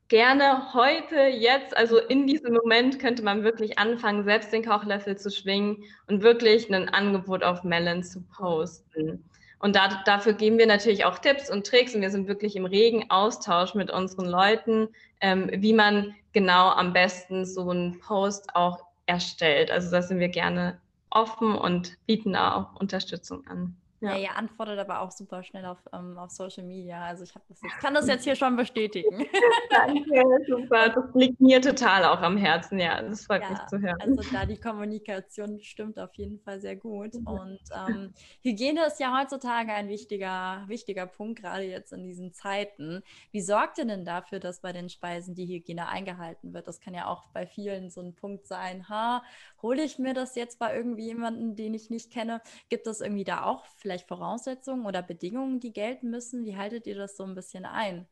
gerne 0.10 0.74
heute, 0.74 1.16
jetzt, 1.16 1.78
also 1.78 1.98
in 1.98 2.28
diesem 2.28 2.54
Moment 2.54 3.00
könnte 3.00 3.24
man 3.24 3.46
wirklich 3.46 3.80
anfangen, 3.80 4.26
selbst 4.26 4.52
den 4.52 4.66
Kochlöffel 4.66 5.18
zu 5.18 5.32
schwingen 5.32 5.86
und 6.08 6.22
wirklich 6.22 6.70
ein 6.70 6.90
Angebot 6.90 7.44
auf 7.44 7.64
Melon 7.64 8.04
zu 8.04 8.22
posten. 8.24 9.24
Und 9.62 9.76
da, 9.76 10.02
dafür 10.06 10.34
geben 10.34 10.58
wir 10.58 10.66
natürlich 10.66 11.06
auch 11.06 11.20
Tipps 11.20 11.50
und 11.52 11.68
Tricks 11.68 11.94
und 11.94 12.02
wir 12.02 12.10
sind 12.10 12.28
wirklich 12.28 12.56
im 12.56 12.66
regen 12.66 13.10
Austausch 13.10 13.76
mit 13.76 13.92
unseren 13.92 14.26
Leuten, 14.26 14.90
ähm, 15.22 15.52
wie 15.54 15.74
man 15.74 16.16
genau 16.34 16.70
am 16.70 16.94
besten 16.94 17.46
so 17.46 17.70
einen 17.70 18.00
Post 18.00 18.56
auch 18.56 18.80
erstellt. 19.06 19.70
Also 19.70 19.92
da 19.92 20.02
sind 20.02 20.20
wir 20.20 20.30
gerne 20.30 20.80
offen 21.12 21.56
und 21.56 21.98
bieten 22.08 22.34
da 22.34 22.56
auch 22.56 22.80
Unterstützung 22.80 23.46
an. 23.48 23.76
Ja. 24.02 24.14
ja, 24.14 24.18
ihr 24.18 24.36
antwortet 24.36 24.80
aber 24.80 25.02
auch 25.02 25.12
super 25.12 25.44
schnell 25.44 25.64
auf, 25.66 25.78
ähm, 25.94 26.18
auf 26.18 26.32
Social 26.32 26.64
Media. 26.64 27.06
Also 27.06 27.24
ich 27.24 27.34
das 27.34 27.62
jetzt, 27.62 27.80
kann 27.80 27.94
das 27.94 28.08
jetzt 28.08 28.24
hier 28.24 28.36
schon 28.36 28.56
bestätigen. 28.56 29.28
Danke, 29.70 30.24
super. 30.48 30.90
Das 30.90 31.06
liegt 31.14 31.40
mir 31.40 31.62
total 31.62 32.06
auch 32.06 32.20
am 32.22 32.36
Herzen. 32.36 32.80
Ja, 32.80 33.00
das 33.00 33.26
freut 33.28 33.44
ja, 33.44 33.52
mich 33.52 33.60
zu 33.68 33.80
hören. 33.80 34.02
Also 34.02 34.24
da 34.34 34.46
die 34.48 34.60
Kommunikation 34.60 35.60
stimmt 35.62 36.00
auf 36.00 36.16
jeden 36.16 36.40
Fall 36.40 36.60
sehr 36.60 36.76
gut. 36.76 37.14
Und 37.14 37.60
ähm, 37.88 38.12
Hygiene 38.42 38.88
ist 38.88 39.00
ja 39.00 39.16
heutzutage 39.20 39.72
ein 39.72 39.88
wichtiger, 39.88 40.64
wichtiger 40.66 41.06
Punkt, 41.06 41.40
gerade 41.40 41.64
jetzt 41.64 41.94
in 41.94 42.04
diesen 42.04 42.34
Zeiten. 42.34 43.04
Wie 43.32 43.42
sorgt 43.42 43.78
ihr 43.78 43.86
denn 43.86 44.04
dafür, 44.04 44.40
dass 44.40 44.62
bei 44.62 44.74
den 44.74 44.90
Speisen 44.90 45.36
die 45.36 45.46
Hygiene 45.46 45.88
eingehalten 45.88 46.56
wird? 46.56 46.68
Das 46.68 46.80
kann 46.80 46.96
ja 46.96 47.06
auch 47.06 47.28
bei 47.34 47.46
vielen 47.46 47.92
so 47.92 48.02
ein 48.02 48.16
Punkt 48.16 48.48
sein, 48.48 48.90
ha, 48.90 49.24
hole 49.62 49.84
ich 49.84 50.00
mir 50.00 50.16
das 50.16 50.34
jetzt 50.34 50.58
bei 50.58 50.76
irgendwie 50.76 51.06
jemandem, 51.06 51.56
den 51.56 51.76
ich 51.76 51.92
nicht 51.92 52.12
kenne? 52.12 52.42
Gibt 52.70 52.88
es 52.88 53.02
irgendwie 53.02 53.26
da 53.26 53.46
auch 53.46 53.64
vielleicht 53.78 53.91
Voraussetzungen 54.00 54.86
oder 54.86 55.02
Bedingungen, 55.02 55.60
die 55.60 55.74
gelten 55.74 56.10
müssen? 56.10 56.46
Wie 56.46 56.58
haltet 56.58 56.88
ihr 56.88 56.96
das 56.96 57.18
so 57.18 57.24
ein 57.24 57.36
bisschen 57.36 57.66
ein? 57.66 58.08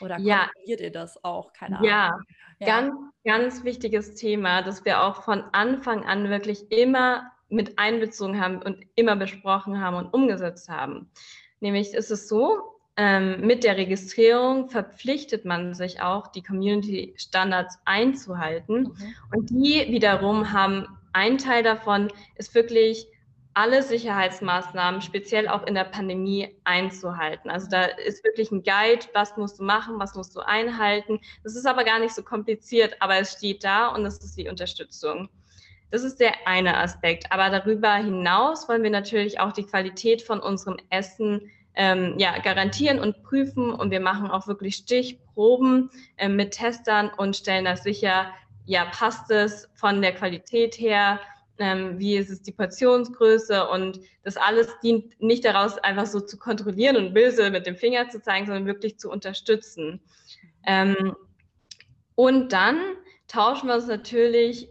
Oder 0.00 0.18
ja. 0.18 0.48
ihr 0.64 0.90
das 0.90 1.22
auch? 1.24 1.52
Keine 1.52 1.78
Ahnung. 1.78 1.88
Ja, 1.88 2.18
ja, 2.58 2.66
ganz, 2.66 2.94
ganz 3.24 3.64
wichtiges 3.64 4.14
Thema, 4.14 4.62
das 4.62 4.84
wir 4.84 5.02
auch 5.02 5.22
von 5.22 5.42
Anfang 5.52 6.04
an 6.04 6.28
wirklich 6.28 6.70
immer 6.70 7.30
mit 7.48 7.78
einbezogen 7.78 8.40
haben 8.40 8.62
und 8.62 8.84
immer 8.94 9.16
besprochen 9.16 9.80
haben 9.80 9.96
und 9.96 10.12
umgesetzt 10.12 10.68
haben. 10.68 11.10
Nämlich 11.60 11.94
ist 11.94 12.10
es 12.10 12.28
so, 12.28 12.76
ähm, 12.96 13.42
mit 13.42 13.62
der 13.62 13.76
Registrierung 13.76 14.70
verpflichtet 14.70 15.44
man 15.44 15.74
sich 15.74 16.00
auch, 16.00 16.28
die 16.28 16.42
Community-Standards 16.42 17.78
einzuhalten. 17.84 18.82
Mhm. 18.82 19.14
Und 19.34 19.50
die 19.50 19.86
wiederum 19.88 20.52
haben, 20.52 20.86
ein 21.12 21.38
Teil 21.38 21.62
davon 21.62 22.08
ist 22.36 22.54
wirklich 22.54 23.06
alle 23.56 23.82
Sicherheitsmaßnahmen, 23.82 25.00
speziell 25.00 25.48
auch 25.48 25.66
in 25.66 25.74
der 25.74 25.84
Pandemie, 25.84 26.54
einzuhalten. 26.64 27.48
Also 27.48 27.68
da 27.70 27.84
ist 27.84 28.22
wirklich 28.22 28.50
ein 28.50 28.62
Guide, 28.62 29.06
was 29.14 29.34
musst 29.38 29.58
du 29.58 29.64
machen, 29.64 29.98
was 29.98 30.14
musst 30.14 30.36
du 30.36 30.40
einhalten. 30.40 31.20
Das 31.42 31.56
ist 31.56 31.66
aber 31.66 31.84
gar 31.84 31.98
nicht 31.98 32.14
so 32.14 32.22
kompliziert, 32.22 32.96
aber 33.00 33.16
es 33.16 33.32
steht 33.32 33.64
da 33.64 33.88
und 33.88 34.04
es 34.04 34.18
ist 34.18 34.36
die 34.36 34.48
Unterstützung. 34.48 35.30
Das 35.90 36.02
ist 36.02 36.20
der 36.20 36.34
eine 36.46 36.76
Aspekt. 36.76 37.32
Aber 37.32 37.48
darüber 37.48 37.94
hinaus 37.94 38.68
wollen 38.68 38.82
wir 38.82 38.90
natürlich 38.90 39.40
auch 39.40 39.52
die 39.52 39.64
Qualität 39.64 40.20
von 40.20 40.40
unserem 40.40 40.76
Essen 40.90 41.50
ähm, 41.76 42.14
ja, 42.18 42.38
garantieren 42.38 43.00
und 43.00 43.22
prüfen. 43.22 43.72
Und 43.72 43.90
wir 43.90 44.00
machen 44.00 44.30
auch 44.30 44.46
wirklich 44.48 44.76
Stichproben 44.76 45.88
äh, 46.18 46.28
mit 46.28 46.50
Testern 46.50 47.10
und 47.16 47.36
stellen 47.36 47.64
das 47.64 47.84
sicher, 47.84 48.26
ja, 48.66 48.84
passt 48.84 49.30
es 49.30 49.70
von 49.76 50.02
der 50.02 50.12
Qualität 50.12 50.74
her, 50.78 51.20
ähm, 51.58 51.98
wie 51.98 52.16
ist 52.16 52.30
es 52.30 52.42
die 52.42 52.52
Portionsgröße 52.52 53.68
und 53.68 54.00
das 54.22 54.36
alles 54.36 54.68
dient 54.82 55.20
nicht 55.20 55.44
daraus, 55.44 55.78
einfach 55.78 56.06
so 56.06 56.20
zu 56.20 56.38
kontrollieren 56.38 56.96
und 56.96 57.14
böse 57.14 57.50
mit 57.50 57.66
dem 57.66 57.76
Finger 57.76 58.08
zu 58.08 58.20
zeigen, 58.20 58.46
sondern 58.46 58.66
wirklich 58.66 58.98
zu 58.98 59.10
unterstützen. 59.10 60.00
Ähm, 60.66 61.16
und 62.14 62.52
dann 62.52 62.80
tauschen 63.28 63.68
wir 63.68 63.76
uns 63.76 63.86
natürlich 63.86 64.68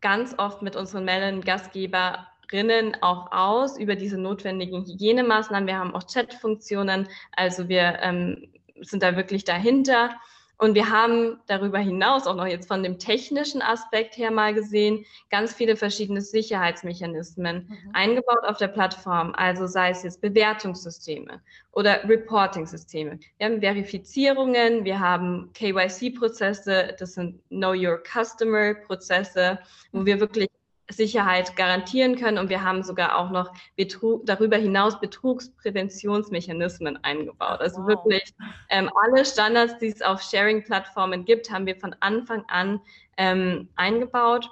ganz 0.00 0.34
oft 0.38 0.62
mit 0.62 0.76
unseren 0.76 1.04
Melon-Gastgeber 1.04 2.26
Rinnen 2.52 2.96
auch 3.00 3.32
aus 3.32 3.78
über 3.78 3.96
diese 3.96 4.18
notwendigen 4.18 4.84
Hygienemaßnahmen. 4.84 5.66
Wir 5.66 5.78
haben 5.78 5.94
auch 5.94 6.06
Chatfunktionen, 6.06 7.08
also 7.32 7.68
wir 7.68 7.98
ähm, 8.02 8.48
sind 8.80 9.02
da 9.02 9.16
wirklich 9.16 9.44
dahinter. 9.44 10.10
Und 10.56 10.74
wir 10.74 10.90
haben 10.90 11.40
darüber 11.46 11.78
hinaus 11.78 12.26
auch 12.26 12.36
noch 12.36 12.46
jetzt 12.46 12.68
von 12.68 12.82
dem 12.82 12.98
technischen 12.98 13.60
Aspekt 13.60 14.16
her 14.16 14.30
mal 14.30 14.54
gesehen, 14.54 15.04
ganz 15.30 15.52
viele 15.52 15.76
verschiedene 15.76 16.20
Sicherheitsmechanismen 16.20 17.66
mhm. 17.68 17.90
eingebaut 17.92 18.44
auf 18.44 18.58
der 18.58 18.68
Plattform. 18.68 19.32
Also 19.36 19.66
sei 19.66 19.90
es 19.90 20.04
jetzt 20.04 20.20
Bewertungssysteme 20.20 21.42
oder 21.72 22.08
Reporting-Systeme. 22.08 23.18
Wir 23.38 23.46
haben 23.46 23.60
Verifizierungen, 23.60 24.84
wir 24.84 25.00
haben 25.00 25.50
KYC-Prozesse, 25.54 26.94
das 26.98 27.14
sind 27.14 27.40
Know 27.48 27.72
Your 27.72 28.00
Customer-Prozesse, 28.04 29.58
wo 29.92 30.06
wir 30.06 30.20
wirklich 30.20 30.48
Sicherheit 30.90 31.56
garantieren 31.56 32.16
können. 32.16 32.38
Und 32.38 32.50
wir 32.50 32.62
haben 32.62 32.82
sogar 32.82 33.18
auch 33.18 33.30
noch 33.30 33.52
Betrug, 33.76 34.26
darüber 34.26 34.56
hinaus 34.56 35.00
Betrugspräventionsmechanismen 35.00 37.02
eingebaut. 37.02 37.60
Also 37.60 37.82
wow. 37.82 37.88
wirklich 37.88 38.34
ähm, 38.70 38.90
alle 39.02 39.24
Standards, 39.24 39.78
die 39.78 39.88
es 39.88 40.02
auf 40.02 40.22
Sharing-Plattformen 40.22 41.24
gibt, 41.24 41.50
haben 41.50 41.66
wir 41.66 41.76
von 41.76 41.94
Anfang 42.00 42.44
an 42.48 42.80
ähm, 43.16 43.68
eingebaut. 43.76 44.50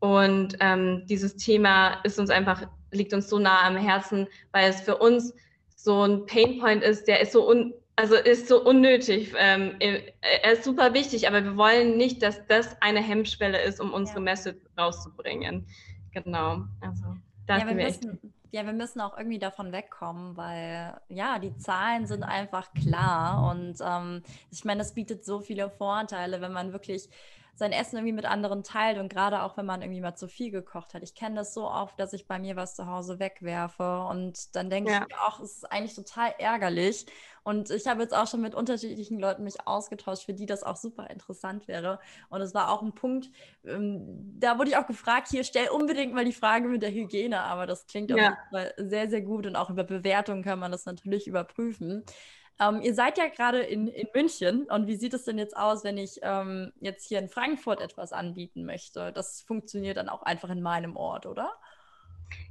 Und 0.00 0.56
ähm, 0.60 1.04
dieses 1.06 1.36
Thema 1.36 2.00
ist 2.04 2.18
uns 2.18 2.30
einfach, 2.30 2.66
liegt 2.90 3.12
uns 3.12 3.28
so 3.28 3.38
nah 3.38 3.66
am 3.66 3.76
Herzen, 3.76 4.26
weil 4.52 4.70
es 4.70 4.80
für 4.80 4.96
uns 4.96 5.34
so 5.76 6.02
ein 6.02 6.26
Painpoint 6.26 6.82
ist, 6.82 7.08
der 7.08 7.20
ist 7.20 7.32
so 7.32 7.48
un 7.48 7.72
also 7.96 8.14
ist 8.14 8.48
so 8.48 8.64
unnötig. 8.64 9.34
Ähm, 9.36 9.76
er 9.80 10.52
ist 10.52 10.64
super 10.64 10.94
wichtig, 10.94 11.28
aber 11.28 11.44
wir 11.44 11.56
wollen 11.56 11.96
nicht, 11.96 12.22
dass 12.22 12.46
das 12.46 12.80
eine 12.80 13.00
Hemmschwelle 13.00 13.60
ist, 13.62 13.80
um 13.80 13.92
unsere 13.92 14.18
ja. 14.18 14.24
Message 14.24 14.58
rauszubringen. 14.78 15.66
Genau. 16.12 16.64
Also 16.80 17.04
da 17.46 17.58
ja, 17.58 17.66
wir 17.66 17.74
müssen, 17.74 18.32
ja, 18.52 18.64
wir 18.64 18.72
müssen 18.72 19.00
auch 19.00 19.16
irgendwie 19.16 19.38
davon 19.38 19.72
wegkommen, 19.72 20.36
weil 20.36 21.00
ja, 21.08 21.38
die 21.38 21.56
Zahlen 21.56 22.06
sind 22.06 22.22
einfach 22.22 22.72
klar 22.74 23.50
und 23.50 23.76
ähm, 23.80 24.22
ich 24.50 24.64
meine, 24.64 24.78
das 24.78 24.94
bietet 24.94 25.24
so 25.24 25.40
viele 25.40 25.70
Vorteile, 25.70 26.40
wenn 26.40 26.52
man 26.52 26.72
wirklich 26.72 27.08
sein 27.54 27.72
Essen 27.72 27.96
irgendwie 27.96 28.14
mit 28.14 28.24
anderen 28.24 28.62
teilt 28.62 28.98
und 28.98 29.08
gerade 29.08 29.42
auch, 29.42 29.56
wenn 29.56 29.66
man 29.66 29.82
irgendwie 29.82 30.00
mal 30.00 30.14
zu 30.14 30.28
viel 30.28 30.50
gekocht 30.50 30.94
hat. 30.94 31.02
Ich 31.02 31.14
kenne 31.14 31.36
das 31.36 31.54
so 31.54 31.68
oft, 31.68 31.98
dass 31.98 32.12
ich 32.12 32.26
bei 32.26 32.38
mir 32.38 32.56
was 32.56 32.74
zu 32.74 32.86
Hause 32.86 33.18
wegwerfe 33.18 34.06
und 34.08 34.54
dann 34.56 34.70
denke 34.70 34.92
ja. 34.92 35.02
ich 35.02 35.08
mir 35.08 35.22
auch, 35.26 35.40
es 35.40 35.58
ist 35.58 35.72
eigentlich 35.72 35.94
total 35.94 36.34
ärgerlich. 36.38 37.06
Und 37.42 37.70
ich 37.70 37.86
habe 37.86 38.02
jetzt 38.02 38.14
auch 38.14 38.26
schon 38.26 38.42
mit 38.42 38.54
unterschiedlichen 38.54 39.18
Leuten 39.18 39.44
mich 39.44 39.66
ausgetauscht, 39.66 40.24
für 40.24 40.34
die 40.34 40.46
das 40.46 40.62
auch 40.62 40.76
super 40.76 41.08
interessant 41.08 41.68
wäre. 41.68 41.98
Und 42.28 42.42
es 42.42 42.54
war 42.54 42.70
auch 42.70 42.82
ein 42.82 42.92
Punkt, 42.92 43.30
ähm, 43.64 44.38
da 44.38 44.58
wurde 44.58 44.70
ich 44.70 44.76
auch 44.76 44.86
gefragt, 44.86 45.28
hier 45.30 45.44
stell 45.44 45.68
unbedingt 45.68 46.12
mal 46.12 46.24
die 46.24 46.32
Frage 46.32 46.68
mit 46.68 46.82
der 46.82 46.92
Hygiene, 46.92 47.40
aber 47.40 47.66
das 47.66 47.86
klingt 47.86 48.10
ja. 48.10 48.16
auf 48.16 48.22
jeden 48.22 48.50
Fall 48.50 48.74
sehr, 48.76 49.08
sehr 49.08 49.22
gut 49.22 49.46
und 49.46 49.56
auch 49.56 49.70
über 49.70 49.84
Bewertungen 49.84 50.42
kann 50.42 50.58
man 50.58 50.70
das 50.70 50.84
natürlich 50.84 51.26
überprüfen. 51.26 52.04
Ähm, 52.60 52.82
ihr 52.82 52.94
seid 52.94 53.16
ja 53.16 53.28
gerade 53.28 53.60
in, 53.60 53.88
in 53.88 54.08
München 54.14 54.64
und 54.70 54.86
wie 54.86 54.96
sieht 54.96 55.14
es 55.14 55.24
denn 55.24 55.38
jetzt 55.38 55.56
aus, 55.56 55.82
wenn 55.82 55.96
ich 55.96 56.20
ähm, 56.22 56.72
jetzt 56.80 57.08
hier 57.08 57.18
in 57.18 57.28
Frankfurt 57.28 57.80
etwas 57.80 58.12
anbieten 58.12 58.64
möchte? 58.66 59.12
Das 59.12 59.40
funktioniert 59.40 59.96
dann 59.96 60.10
auch 60.10 60.22
einfach 60.22 60.50
in 60.50 60.60
meinem 60.60 60.96
Ort, 60.96 61.24
oder? 61.24 61.50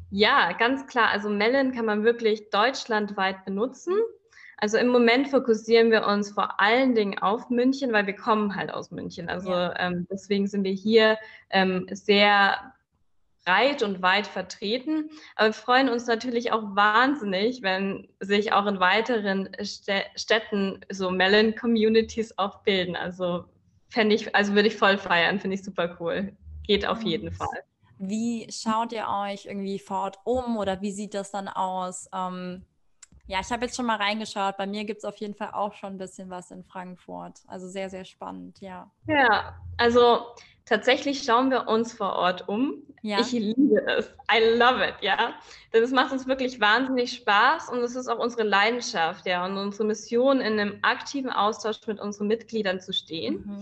Ja, 0.10 0.54
ganz 0.54 0.88
klar. 0.88 1.10
Also 1.10 1.30
Melon 1.30 1.72
kann 1.72 1.86
man 1.86 2.04
wirklich 2.04 2.50
deutschlandweit 2.50 3.46
benutzen. 3.46 3.94
Also 4.58 4.78
im 4.78 4.88
Moment 4.88 5.30
fokussieren 5.30 5.92
wir 5.92 6.06
uns 6.06 6.32
vor 6.32 6.60
allen 6.60 6.96
Dingen 6.96 7.20
auf 7.20 7.50
München, 7.50 7.94
weil 7.94 8.08
wir 8.08 8.16
kommen 8.16 8.56
halt 8.56 8.74
aus 8.74 8.92
München. 8.92 9.30
Also 9.30 9.52
ja. 9.52 9.78
ähm, 9.80 10.08
deswegen 10.12 10.48
sind 10.48 10.64
wir 10.64 10.74
hier 10.74 11.18
ähm, 11.50 11.88
sehr 11.92 12.74
breit 13.46 13.84
und 13.84 14.02
weit 14.02 14.28
vertreten. 14.28 15.10
Aber 15.36 15.50
wir 15.50 15.54
freuen 15.54 15.90
uns 15.90 16.08
natürlich 16.08 16.52
auch 16.52 16.64
wahnsinnig, 16.76 17.62
wenn 17.62 18.08
sich 18.20 18.54
auch 18.54 18.66
in 18.66 18.80
weiteren 18.80 19.50
Städten 20.16 20.82
so 20.92 21.10
Melon-Communities 21.12 22.38
auch 22.38 22.62
bilden. 22.64 22.96
Also 22.96 23.46
fände 23.90 24.16
ich, 24.16 24.36
also 24.36 24.54
würde 24.54 24.68
ich 24.68 24.76
voll 24.78 24.98
feiern, 24.98 25.40
finde 25.40 25.56
ich 25.56 25.64
super 25.64 25.98
cool. 26.00 26.36
Geht 26.66 26.88
auf 26.88 27.02
jeden 27.02 27.32
Fall. 27.32 27.64
Wie 27.98 28.48
schaut 28.52 28.94
ihr 28.94 29.08
euch 29.10 29.46
irgendwie 29.46 29.80
vor 29.80 30.04
Ort 30.04 30.20
um 30.24 30.58
oder 30.58 30.82
wie 30.82 30.92
sieht 30.92 31.14
das 31.14 31.32
dann 31.32 31.48
aus? 31.48 32.08
Ähm, 32.14 32.64
ja, 33.28 33.40
ich 33.42 33.52
habe 33.52 33.66
jetzt 33.66 33.76
schon 33.76 33.86
mal 33.86 33.98
reingeschaut. 33.98 34.58
Bei 34.58 34.66
mir 34.66 34.86
gibt 34.86 35.00
es 35.00 35.06
auf 35.06 35.18
jeden 35.18 35.36
Fall 35.36 35.52
auch 35.52 35.74
schon 35.74 35.94
ein 35.94 35.98
bisschen 35.98 36.30
was 36.30 36.50
in 36.50 36.64
Frankfurt. 36.64 37.42
Also 37.48 37.68
sehr, 37.68 37.90
sehr 37.90 38.06
spannend, 38.06 38.60
ja. 38.62 38.90
Ja, 39.06 39.56
also 39.78 40.28
tatsächlich 40.70 41.24
schauen 41.24 41.50
wir 41.50 41.68
uns 41.68 41.94
vor 41.94 42.14
Ort 42.14 42.48
um. 42.48 42.84
Ja. 43.02 43.20
Ich 43.20 43.32
liebe 43.32 43.82
es. 43.88 44.14
I 44.32 44.58
love 44.58 44.86
it, 44.86 44.96
ja. 45.02 45.34
Denn 45.74 45.84
es 45.84 45.92
macht 45.92 46.12
uns 46.12 46.28
wirklich 46.28 46.60
wahnsinnig 46.62 47.14
Spaß 47.14 47.70
und 47.70 47.80
es 47.80 47.96
ist 47.96 48.08
auch 48.08 48.20
unsere 48.20 48.44
Leidenschaft, 48.44 49.26
ja, 49.26 49.46
und 49.46 49.58
unsere 49.58 49.86
Mission, 49.86 50.42
in 50.42 50.60
einem 50.60 50.80
aktiven 50.84 51.32
Austausch 51.32 51.78
mit 51.88 52.00
unseren 52.00 52.28
Mitgliedern 52.28 52.80
zu 52.80 52.94
stehen 52.94 53.44
mhm. 53.46 53.60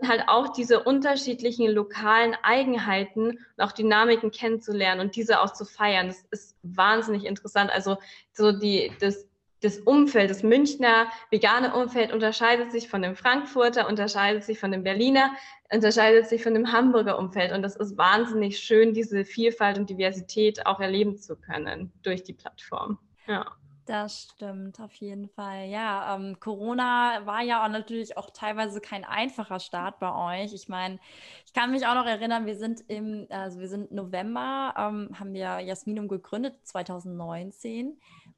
und 0.00 0.08
halt 0.08 0.24
auch 0.28 0.48
diese 0.48 0.82
unterschiedlichen 0.82 1.70
lokalen 1.70 2.36
Eigenheiten 2.42 3.30
und 3.30 3.64
auch 3.64 3.72
Dynamiken 3.72 4.30
kennenzulernen 4.30 5.00
und 5.00 5.16
diese 5.16 5.40
auch 5.40 5.52
zu 5.52 5.64
feiern. 5.64 6.08
Das 6.08 6.24
ist 6.30 6.56
wahnsinnig 6.62 7.24
interessant. 7.24 7.70
Also 7.70 7.98
so 8.32 8.52
die, 8.52 8.92
das, 9.00 9.26
das 9.62 9.78
Umfeld, 9.78 10.30
das 10.30 10.42
Münchner 10.42 11.06
vegane 11.30 11.74
Umfeld 11.74 12.12
unterscheidet 12.12 12.70
sich 12.70 12.88
von 12.88 13.02
dem 13.02 13.16
Frankfurter, 13.16 13.88
unterscheidet 13.88 14.44
sich 14.44 14.60
von 14.60 14.70
dem 14.70 14.84
Berliner, 14.84 15.32
unterscheidet 15.72 16.28
sich 16.28 16.42
von 16.42 16.54
dem 16.54 16.72
Hamburger 16.72 17.18
Umfeld. 17.18 17.52
Und 17.52 17.62
das 17.62 17.76
ist 17.76 17.96
wahnsinnig 17.96 18.58
schön, 18.58 18.94
diese 18.94 19.24
Vielfalt 19.24 19.78
und 19.78 19.90
Diversität 19.90 20.66
auch 20.66 20.80
erleben 20.80 21.18
zu 21.18 21.36
können 21.36 21.92
durch 22.02 22.22
die 22.22 22.34
Plattform. 22.34 22.98
Ja. 23.26 23.46
Das 23.86 24.22
stimmt, 24.22 24.80
auf 24.80 24.92
jeden 24.94 25.28
Fall. 25.28 25.68
Ja, 25.68 26.16
ähm, 26.16 26.40
Corona 26.40 27.24
war 27.24 27.42
ja 27.42 27.64
auch 27.64 27.68
natürlich 27.68 28.16
auch 28.16 28.30
teilweise 28.30 28.80
kein 28.80 29.04
einfacher 29.04 29.60
Start 29.60 30.00
bei 30.00 30.42
euch. 30.42 30.52
Ich 30.52 30.68
meine, 30.68 30.98
ich 31.46 31.52
kann 31.52 31.70
mich 31.70 31.86
auch 31.86 31.94
noch 31.94 32.06
erinnern, 32.06 32.46
wir 32.46 32.56
sind 32.56 32.82
im, 32.88 33.28
also 33.30 33.60
wir 33.60 33.68
sind 33.68 33.92
November, 33.92 34.74
ähm, 34.76 35.10
haben 35.20 35.32
wir 35.34 35.60
Jasminum 35.60 36.08
gegründet, 36.08 36.58
2019. 36.64 37.96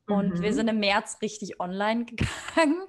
Und 0.08 0.34
mhm. 0.34 0.42
wir 0.42 0.54
sind 0.54 0.68
im 0.68 0.80
März 0.80 1.18
richtig 1.22 1.60
online 1.60 2.04
gegangen. 2.06 2.82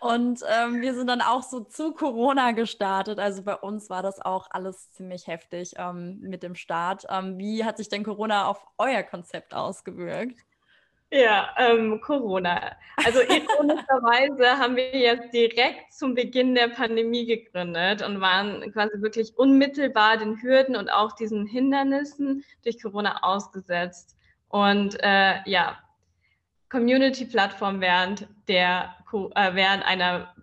Und 0.00 0.40
ähm, 0.48 0.80
wir 0.80 0.94
sind 0.94 1.06
dann 1.06 1.20
auch 1.20 1.42
so 1.42 1.60
zu 1.60 1.92
Corona 1.92 2.50
gestartet. 2.50 3.18
Also 3.18 3.42
bei 3.42 3.54
uns 3.54 3.88
war 3.88 4.02
das 4.02 4.20
auch 4.20 4.48
alles 4.50 4.90
ziemlich 4.92 5.26
heftig 5.28 5.74
ähm, 5.76 6.18
mit 6.20 6.42
dem 6.42 6.56
Start. 6.56 7.06
Ähm, 7.08 7.38
wie 7.38 7.64
hat 7.64 7.76
sich 7.76 7.88
denn 7.88 8.02
Corona 8.02 8.46
auf 8.46 8.66
euer 8.78 9.02
Konzept 9.04 9.54
ausgewirkt? 9.54 10.38
Ja, 11.12 11.50
ähm, 11.56 12.00
Corona. 12.00 12.76
Also 12.96 13.20
ironischerweise 13.20 14.58
haben 14.58 14.74
wir 14.74 14.90
jetzt 14.96 15.32
direkt 15.32 15.92
zum 15.92 16.14
Beginn 16.14 16.56
der 16.56 16.68
Pandemie 16.68 17.26
gegründet 17.26 18.02
und 18.02 18.20
waren 18.20 18.72
quasi 18.72 19.00
wirklich 19.00 19.32
unmittelbar 19.38 20.16
den 20.16 20.42
Hürden 20.42 20.74
und 20.74 20.90
auch 20.90 21.12
diesen 21.12 21.46
Hindernissen 21.46 22.44
durch 22.64 22.82
Corona 22.82 23.22
ausgesetzt. 23.22 24.16
Und 24.48 24.98
äh, 25.00 25.36
ja, 25.44 25.78
Community-Plattform 26.70 27.80
während 27.80 28.28
der 28.48 28.96
äh, 29.12 29.54
während 29.54 29.84
einer 29.84 30.34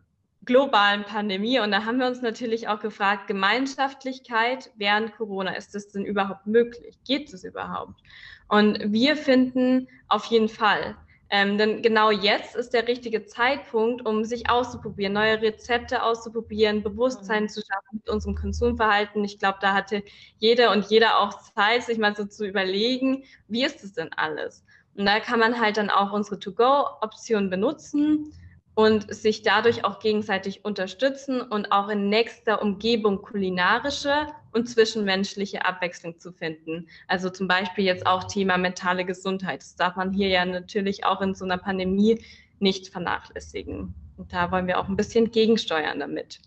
globalen 0.46 1.04
Pandemie. 1.04 1.60
Und 1.60 1.72
da 1.72 1.86
haben 1.86 2.00
wir 2.00 2.08
uns 2.08 2.22
natürlich 2.22 2.68
auch 2.68 2.80
gefragt, 2.80 3.28
Gemeinschaftlichkeit 3.28 4.72
während 4.76 5.16
Corona, 5.16 5.56
ist 5.56 5.76
das 5.76 5.90
denn 5.90 6.06
überhaupt 6.06 6.48
möglich? 6.48 6.98
Geht 7.06 7.34
es 7.34 7.44
überhaupt? 7.44 8.02
Und 8.48 8.92
wir 8.92 9.16
finden 9.16 9.88
auf 10.10 10.26
jeden 10.26 10.50
Fall. 10.50 10.96
Ähm, 11.30 11.58
denn 11.58 11.82
genau 11.82 12.12
jetzt 12.12 12.56
ist 12.56 12.74
der 12.74 12.88
richtige 12.88 13.26
Zeitpunkt, 13.26 14.06
um 14.06 14.24
sich 14.24 14.52
auszuprobieren, 14.52 15.14
neue 15.14 15.42
Rezepte 15.42 16.04
auszuprobieren, 16.04 16.84
Bewusstsein 16.84 17.44
mhm. 17.44 17.50
zu 17.50 17.62
schaffen 17.62 18.02
mit 18.04 18.10
unserem 18.10 18.36
Konsumverhalten. 18.36 19.24
Ich 19.24 19.40
glaube, 19.40 19.58
da 19.60 19.74
hatte 19.74 20.04
jeder 20.38 20.72
und 20.72 20.86
jeder 20.92 21.20
auch 21.20 21.42
Zeit, 21.56 21.84
sich 21.84 21.98
mal 21.98 22.16
so 22.16 22.26
zu 22.26 22.46
überlegen, 22.46 23.24
wie 23.48 23.64
ist 23.64 23.84
es 23.84 23.94
denn 23.94 24.14
alles? 24.14 24.64
Und 24.96 25.06
da 25.06 25.20
kann 25.20 25.40
man 25.40 25.60
halt 25.60 25.78
dann 25.78 25.90
auch 25.90 26.12
unsere 26.12 26.40
To-Go-Option 26.40 27.50
benutzen 27.50 28.34
und 28.76 29.14
sich 29.14 29.44
dadurch 29.44 29.86
auch 29.86 30.00
gegenseitig 30.00 30.66
unterstützen 30.66 31.42
und 31.42 31.72
auch 31.72 31.90
in 31.90 32.10
nächster 32.10 32.62
Umgebung 32.62 33.22
kulinarische 33.22 34.28
und 34.52 34.68
zwischenmenschliche 34.68 35.66
Abwechslung 35.66 36.20
zu 36.20 36.32
finden. 36.32 36.88
Also 37.08 37.30
zum 37.30 37.48
Beispiel 37.48 37.86
jetzt 37.86 38.06
auch 38.06 38.26
Thema 38.26 38.58
mentale 38.58 39.06
Gesundheit. 39.06 39.62
Das 39.62 39.76
darf 39.76 39.96
man 39.96 40.12
hier 40.12 40.30
ja 40.30 40.46
natürlich 40.46 41.06
auch 41.06 41.22
in 41.22 41.36
so 41.36 41.46
einer 41.46 41.58
Pandemie 41.58 42.24
nicht 42.60 42.90
vernachlässigen. 42.90 43.94
Und 44.18 44.34
da 44.34 44.52
wollen 44.52 44.68
wir 44.68 44.80
auch 44.80 44.88
ein 44.88 44.96
bisschen 44.96 45.32
gegensteuern 45.32 46.00
damit. 46.00 46.40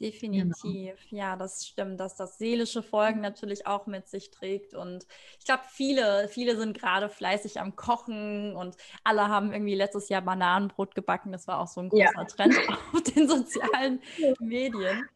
Definitiv, 0.00 0.96
genau. 1.08 1.22
ja, 1.22 1.36
das 1.36 1.66
stimmt, 1.66 2.00
dass 2.00 2.16
das 2.16 2.38
seelische 2.38 2.82
Folgen 2.82 3.20
natürlich 3.20 3.66
auch 3.66 3.86
mit 3.86 4.08
sich 4.08 4.30
trägt. 4.30 4.74
Und 4.74 5.06
ich 5.38 5.44
glaube, 5.44 5.62
viele, 5.70 6.28
viele 6.28 6.56
sind 6.56 6.78
gerade 6.78 7.08
fleißig 7.08 7.60
am 7.60 7.76
Kochen 7.76 8.56
und 8.56 8.76
alle 9.04 9.28
haben 9.28 9.52
irgendwie 9.52 9.74
letztes 9.74 10.08
Jahr 10.08 10.22
Bananenbrot 10.22 10.94
gebacken. 10.94 11.32
Das 11.32 11.46
war 11.46 11.60
auch 11.60 11.68
so 11.68 11.80
ein 11.80 11.88
großer 11.88 12.12
ja. 12.16 12.24
Trend 12.24 12.54
auf 12.92 13.02
den 13.02 13.28
sozialen 13.28 14.00
Medien. 14.40 15.08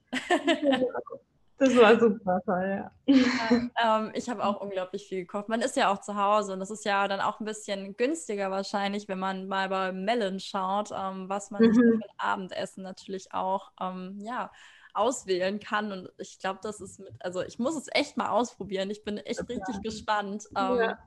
Das 1.59 1.77
war 1.77 1.99
super 1.99 2.41
toll, 2.45 2.91
ja. 3.07 3.15
ja 3.15 3.99
ähm, 3.99 4.13
ich 4.15 4.29
habe 4.29 4.45
auch 4.45 4.61
unglaublich 4.61 5.09
viel 5.09 5.21
gekocht. 5.23 5.49
Man 5.49 5.61
ist 5.61 5.77
ja 5.77 5.93
auch 5.93 6.01
zu 6.01 6.15
Hause 6.15 6.53
und 6.53 6.61
das 6.61 6.71
ist 6.71 6.85
ja 6.85 7.09
dann 7.09 7.21
auch 7.21 7.41
ein 7.41 7.45
bisschen 7.45 7.97
günstiger 7.97 8.51
wahrscheinlich, 8.51 9.09
wenn 9.09 9.19
man 9.19 9.49
mal 9.49 9.69
bei 9.69 9.91
Melon 9.93 10.39
schaut, 10.39 10.91
ähm, 10.93 11.29
was 11.29 11.51
man 11.51 11.63
mhm. 11.63 11.75
für 11.75 11.95
ein 11.95 12.03
Abendessen 12.17 12.85
natürlich 12.85 13.35
auch 13.35 13.73
ähm, 13.81 14.19
ja, 14.21 14.53
auswählen 14.95 15.59
kann. 15.59 15.91
Und 15.91 16.11
ich 16.19 16.39
glaube, 16.39 16.61
das 16.63 16.81
ist 16.81 17.01
mit, 17.01 17.13
also 17.21 17.43
ich 17.43 17.59
muss 17.59 17.77
es 17.77 17.89
echt 17.93 18.17
mal 18.17 18.29
ausprobieren. 18.29 18.91
Ich 18.91 19.03
bin 19.03 19.19
echt 19.19 19.41
richtig 19.41 19.75
ja. 19.75 19.81
gespannt. 19.81 20.45
Ähm, 20.57 20.77
ja. 20.77 20.99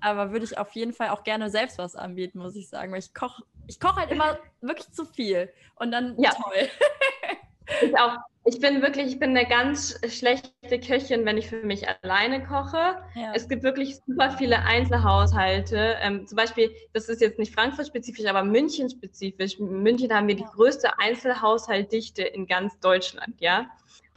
Aber 0.00 0.30
würde 0.30 0.44
ich 0.44 0.58
auf 0.58 0.72
jeden 0.72 0.92
Fall 0.92 1.10
auch 1.10 1.24
gerne 1.24 1.50
selbst 1.50 1.78
was 1.78 1.96
anbieten, 1.96 2.38
muss 2.38 2.54
ich 2.54 2.68
sagen. 2.68 2.92
Weil 2.92 3.00
ich 3.00 3.12
koche 3.12 3.42
ich 3.66 3.80
koch 3.80 3.96
halt 3.96 4.12
immer 4.12 4.38
wirklich 4.60 4.92
zu 4.92 5.04
viel. 5.04 5.52
Und 5.74 5.90
dann 5.90 6.16
ja. 6.18 6.30
toll. 6.30 6.68
Ich 7.82 7.98
auch. 7.98 8.16
Ich 8.48 8.60
bin 8.60 8.80
wirklich, 8.80 9.06
ich 9.08 9.18
bin 9.18 9.30
eine 9.30 9.44
ganz 9.44 9.98
schlechte 10.08 10.78
Köchin, 10.78 11.24
wenn 11.24 11.36
ich 11.36 11.48
für 11.48 11.64
mich 11.64 11.84
alleine 11.88 12.44
koche. 12.44 12.96
Ja. 13.16 13.32
Es 13.34 13.48
gibt 13.48 13.64
wirklich 13.64 13.96
super 14.06 14.30
viele 14.30 14.62
Einzelhaushalte. 14.62 15.96
Ähm, 16.00 16.28
zum 16.28 16.36
Beispiel, 16.36 16.70
das 16.92 17.08
ist 17.08 17.20
jetzt 17.20 17.40
nicht 17.40 17.52
Frankfurt-spezifisch, 17.52 18.24
aber 18.26 18.44
München-spezifisch. 18.44 19.58
In 19.58 19.82
München 19.82 20.12
haben 20.12 20.28
wir 20.28 20.36
die 20.36 20.44
größte 20.44 20.96
Einzelhaushaltdichte 21.00 22.22
in 22.22 22.46
ganz 22.46 22.78
Deutschland, 22.78 23.34
ja. 23.40 23.66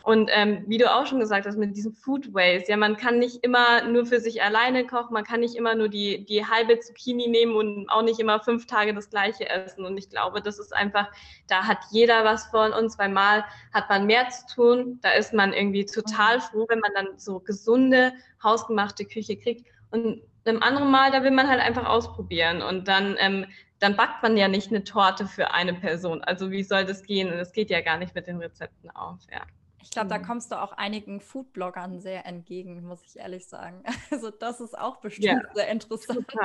Und 0.04 0.30
ähm, 0.34 0.64
wie 0.68 0.78
du 0.78 0.92
auch 0.92 1.06
schon 1.06 1.20
gesagt 1.20 1.46
hast, 1.46 1.58
mit 1.58 1.76
diesem 1.76 1.94
Food 1.94 2.34
Waste, 2.34 2.72
ja, 2.72 2.78
man 2.78 2.96
kann 2.98 3.20
nicht 3.20 3.44
immer 3.44 3.84
nur 3.84 4.06
für 4.06 4.20
sich 4.20 4.42
alleine 4.42 4.88
kochen, 4.88 5.14
man 5.14 5.26
kann 5.26 5.42
nicht 5.42 5.56
immer 5.56 5.76
nur 5.76 5.90
die, 5.90 6.26
die 6.26 6.46
halbe 6.46 6.80
Zucchini 6.80 7.28
nehmen 7.28 7.56
und 7.56 7.90
auch 7.90 8.02
nicht 8.02 8.20
immer 8.20 8.40
fünf 8.40 8.66
Tage 8.66 8.94
das 8.94 9.10
gleiche 9.10 9.50
essen. 9.50 9.86
Und 9.86 9.98
ich 9.98 10.10
glaube, 10.10 10.42
das 10.42 10.58
ist 10.58 10.74
einfach, 10.74 11.08
da 11.48 11.68
hat 11.68 11.80
jeder 11.92 12.24
was 12.24 12.46
von 12.46 12.72
uns, 12.72 12.98
weil 12.98 13.10
mal 13.10 13.44
hat 13.74 13.90
man 13.90 14.06
mehr 14.06 14.30
zu 14.30 14.56
tun, 14.56 15.00
da 15.02 15.12
ist 15.12 15.34
man 15.34 15.54
irgendwie 15.54 15.86
total 15.86 16.38
mhm. 16.38 16.42
froh, 16.42 16.66
wenn 16.70 16.80
man 16.80 16.92
dann 16.96 17.20
so 17.20 17.40
gesunde, 17.40 18.14
hausgemachte 18.42 19.06
Küche 19.06 19.38
kriegt. 19.38 19.68
Und 19.92 20.22
einem 20.46 20.64
anderen 20.64 20.92
Mal, 20.92 21.12
da 21.12 21.24
will 21.24 21.32
man 21.32 21.48
halt 21.48 21.62
einfach 21.62 21.86
ausprobieren. 21.86 22.62
Und 22.62 22.88
dann, 22.88 23.16
ähm, 23.20 23.46
dann 23.80 23.96
backt 23.96 24.24
man 24.24 24.38
ja 24.38 24.48
nicht 24.48 24.70
eine 24.70 24.84
Torte 24.84 25.28
für 25.28 25.52
eine 25.52 25.74
Person. 25.74 26.24
Also 26.24 26.52
wie 26.52 26.64
soll 26.64 26.86
das 26.86 27.04
gehen? 27.04 27.32
Und 27.32 27.38
das 27.38 27.54
geht 27.54 27.70
ja 27.70 27.82
gar 27.82 27.98
nicht 27.98 28.16
mit 28.16 28.28
den 28.28 28.38
Rezepten 28.38 28.90
auf, 28.92 29.20
ja. 29.32 29.42
Ich 29.82 29.92
glaube, 29.92 30.10
da 30.10 30.20
kommst 30.20 30.52
du 30.52 30.62
auch 30.62 30.74
einigen 30.74 31.22
Foodbloggern 31.22 32.00
sehr 32.00 32.26
entgegen, 32.26 32.84
muss 32.86 33.02
ich 33.06 33.18
ehrlich 33.18 33.48
sagen. 33.48 33.84
Also 34.12 34.32
das 34.32 34.60
ist 34.60 34.78
auch 34.78 34.98
bestimmt 34.98 35.44
ja, 35.44 35.54
sehr 35.54 35.70
interessant. 35.70 36.26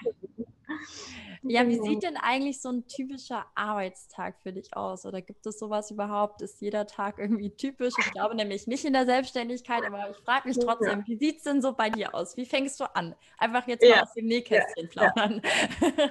Ja, 1.44 1.68
wie 1.68 1.80
sieht 1.80 2.04
denn 2.04 2.18
eigentlich 2.18 2.62
so 2.62 2.70
ein 2.70 2.86
typischer 2.86 3.46
Arbeitstag 3.56 4.36
für 4.44 4.54
dich 4.54 4.76
aus? 4.78 5.08
Oder 5.08 5.22
gibt 5.22 5.46
es 5.48 5.58
sowas 5.58 5.90
überhaupt? 5.90 6.44
Ist 6.44 6.62
jeder 6.62 6.86
Tag 6.86 7.18
irgendwie 7.18 7.50
typisch? 7.50 7.94
Ich 7.98 8.12
glaube 8.12 8.36
nämlich 8.36 8.68
nicht 8.68 8.86
in 8.86 8.94
der 8.94 9.06
Selbstständigkeit, 9.06 9.84
aber 9.84 10.12
ich 10.12 10.18
frage 10.18 10.48
mich 10.48 10.60
trotzdem, 10.60 11.00
ja. 11.00 11.08
wie 11.08 11.16
sieht 11.16 11.38
es 11.38 11.44
denn 11.44 11.62
so 11.62 11.74
bei 11.74 11.90
dir 11.90 12.14
aus? 12.14 12.38
Wie 12.38 12.46
fängst 12.46 12.80
du 12.80 12.84
an? 12.96 13.16
Einfach 13.40 13.68
jetzt 13.68 13.84
ja. 13.84 13.96
mal 13.96 14.04
aus 14.04 14.14
dem 14.14 14.28
Nähkästchen 14.28 14.90
ja. 14.94 15.10
plaudern. 15.10 15.42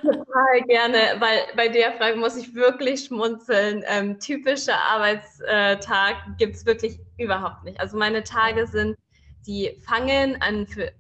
Total 0.03 0.63
gerne, 0.67 0.99
weil 1.21 1.39
bei 1.55 1.69
der 1.69 1.93
Frage 1.93 2.17
muss 2.17 2.37
ich 2.37 2.53
wirklich 2.55 3.05
schmunzeln. 3.05 3.85
Ähm, 3.87 4.19
typischer 4.19 4.79
Arbeitstag 4.79 6.17
gibt 6.39 6.57
es 6.57 6.67
wirklich 6.67 6.99
überhaupt 7.19 7.63
nicht. 7.63 7.79
Also 7.79 7.97
meine 7.97 8.25
Tage 8.25 8.67
sind, 8.67 8.97
die 9.47 9.81
fangen 9.87 10.43
an 10.43 10.67
für 10.67 10.93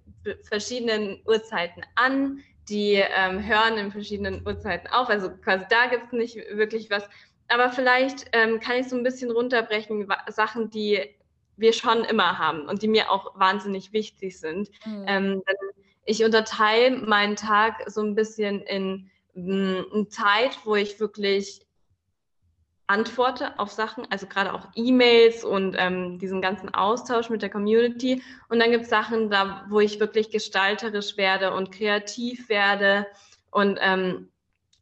verschiedenen 0.42 1.20
Uhrzeiten 1.26 1.82
an 1.94 2.42
die 2.70 2.94
ähm, 2.94 3.44
hören 3.46 3.76
in 3.76 3.92
verschiedenen 3.92 4.46
Uhrzeiten 4.46 4.88
auf. 4.88 5.08
Also 5.08 5.30
quasi 5.30 5.64
da 5.68 5.86
gibt 5.86 6.06
es 6.06 6.12
nicht 6.12 6.36
wirklich 6.52 6.90
was. 6.90 7.08
Aber 7.48 7.70
vielleicht 7.70 8.30
ähm, 8.32 8.60
kann 8.60 8.76
ich 8.76 8.88
so 8.88 8.96
ein 8.96 9.02
bisschen 9.02 9.30
runterbrechen, 9.30 10.06
Sachen, 10.28 10.70
die 10.70 11.00
wir 11.56 11.72
schon 11.72 12.04
immer 12.04 12.38
haben 12.38 12.68
und 12.68 12.82
die 12.82 12.88
mir 12.88 13.10
auch 13.10 13.38
wahnsinnig 13.38 13.92
wichtig 13.92 14.38
sind. 14.38 14.70
Mhm. 14.86 15.04
Ähm, 15.06 15.42
ich 16.04 16.24
unterteile 16.24 16.96
meinen 16.96 17.36
Tag 17.36 17.82
so 17.86 18.00
ein 18.02 18.14
bisschen 18.14 18.62
in, 18.62 19.10
in 19.34 19.80
mm, 19.80 20.08
Zeit, 20.08 20.58
wo 20.64 20.76
ich 20.76 20.98
wirklich 20.98 21.60
antworte 22.90 23.56
auf 23.58 23.70
Sachen, 23.70 24.04
also 24.10 24.26
gerade 24.26 24.52
auch 24.52 24.66
E-Mails 24.74 25.44
und 25.44 25.76
ähm, 25.78 26.18
diesen 26.18 26.42
ganzen 26.42 26.74
Austausch 26.74 27.30
mit 27.30 27.40
der 27.40 27.48
Community. 27.48 28.20
Und 28.48 28.58
dann 28.58 28.72
gibt 28.72 28.84
es 28.84 28.90
Sachen, 28.90 29.30
da, 29.30 29.64
wo 29.68 29.78
ich 29.78 30.00
wirklich 30.00 30.30
gestalterisch 30.30 31.16
werde 31.16 31.54
und 31.54 31.70
kreativ 31.70 32.48
werde 32.48 33.06
und 33.52 33.78
ähm, 33.80 34.28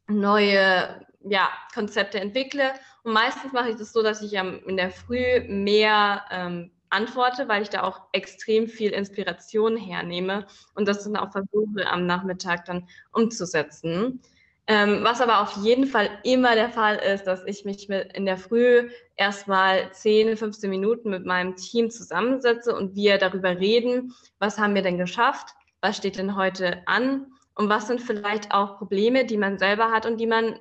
neue 0.07 1.05
ja, 1.23 1.49
Konzepte 1.71 2.19
entwickle. 2.19 2.73
Und 3.03 3.13
meistens 3.13 3.53
mache 3.53 3.69
ich 3.69 3.75
das 3.75 3.93
so, 3.93 4.01
dass 4.01 4.23
ich 4.23 4.33
in 4.33 4.75
der 4.75 4.89
Früh 4.89 5.41
mehr 5.47 6.25
ähm, 6.31 6.71
antworte, 6.89 7.47
weil 7.47 7.61
ich 7.61 7.69
da 7.69 7.83
auch 7.83 8.01
extrem 8.11 8.67
viel 8.67 8.89
Inspiration 8.89 9.77
hernehme 9.77 10.47
und 10.73 10.87
das 10.87 11.03
dann 11.03 11.15
auch 11.15 11.31
versuche 11.31 11.85
am 11.85 12.07
Nachmittag 12.07 12.65
dann 12.65 12.87
umzusetzen. 13.11 14.23
Ähm, 14.71 14.99
was 15.01 15.19
aber 15.19 15.41
auf 15.41 15.57
jeden 15.63 15.87
Fall 15.87 16.11
immer 16.21 16.53
der 16.53 16.69
Fall 16.69 16.97
ist, 16.97 17.23
dass 17.23 17.43
ich 17.47 17.65
mich 17.65 17.89
mit 17.89 18.13
in 18.15 18.27
der 18.27 18.37
Früh 18.37 18.91
erstmal 19.15 19.91
10, 19.91 20.37
15 20.37 20.69
Minuten 20.69 21.09
mit 21.09 21.25
meinem 21.25 21.55
Team 21.55 21.89
zusammensetze 21.89 22.75
und 22.75 22.95
wir 22.95 23.17
darüber 23.17 23.57
reden, 23.57 24.13
was 24.37 24.59
haben 24.59 24.75
wir 24.75 24.83
denn 24.83 24.99
geschafft, 24.99 25.55
was 25.81 25.97
steht 25.97 26.19
denn 26.19 26.35
heute 26.35 26.83
an 26.85 27.25
und 27.55 27.67
was 27.67 27.87
sind 27.87 27.99
vielleicht 27.99 28.53
auch 28.53 28.77
Probleme, 28.77 29.25
die 29.25 29.37
man 29.37 29.57
selber 29.57 29.89
hat 29.89 30.05
und 30.05 30.17
die 30.17 30.27
man 30.27 30.59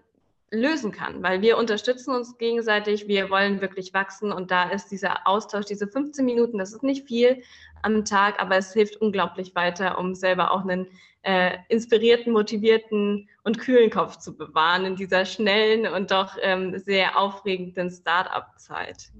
lösen 0.51 0.90
kann, 0.90 1.23
weil 1.23 1.42
wir 1.42 1.59
unterstützen 1.59 2.14
uns 2.14 2.38
gegenseitig, 2.38 3.09
wir 3.09 3.29
wollen 3.29 3.61
wirklich 3.61 3.92
wachsen 3.92 4.33
und 4.33 4.51
da 4.51 4.71
ist 4.71 4.88
dieser 4.88 5.27
Austausch, 5.27 5.66
diese 5.66 5.87
15 5.87 6.25
Minuten, 6.25 6.57
das 6.57 6.73
ist 6.73 6.83
nicht 6.83 7.07
viel 7.07 7.42
am 7.83 8.07
Tag, 8.07 8.40
aber 8.40 8.57
es 8.57 8.73
hilft 8.73 8.97
unglaublich 8.97 9.55
weiter, 9.55 9.99
um 9.99 10.14
selber 10.14 10.53
auch 10.53 10.62
einen 10.62 10.88
äh, 11.28 11.58
inspirierten, 11.68 12.32
motivierten 12.32 13.28
und 13.44 13.58
kühlen 13.58 13.90
Kopf 13.90 14.16
zu 14.16 14.34
bewahren 14.34 14.86
in 14.86 14.96
dieser 14.96 15.26
schnellen 15.26 15.86
und 15.86 16.10
doch 16.10 16.38
ähm, 16.40 16.78
sehr 16.78 17.18
aufregenden 17.18 17.90
Start-up-Zeit. 17.90 19.10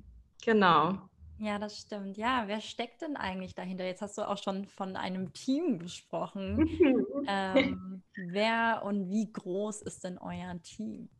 Genau. 0.43 0.97
Ja, 1.37 1.59
das 1.59 1.79
stimmt. 1.79 2.17
Ja, 2.17 2.45
wer 2.47 2.63
steckt 2.63 3.03
denn 3.03 3.19
eigentlich 3.19 3.55
dahinter? 3.55 3.85
Jetzt 3.85 4.01
hast 4.01 4.17
du 4.17 4.27
auch 4.27 4.43
schon 4.43 4.65
von 4.65 4.97
einem 4.97 5.35
Team 5.35 5.79
gesprochen. 5.79 6.67
ähm, 7.29 8.03
wer 8.17 8.83
und 8.87 9.11
wie 9.11 9.31
groß 9.31 9.83
ist 9.83 10.03
denn 10.03 10.17
euer 10.17 10.59
Team? 10.63 11.11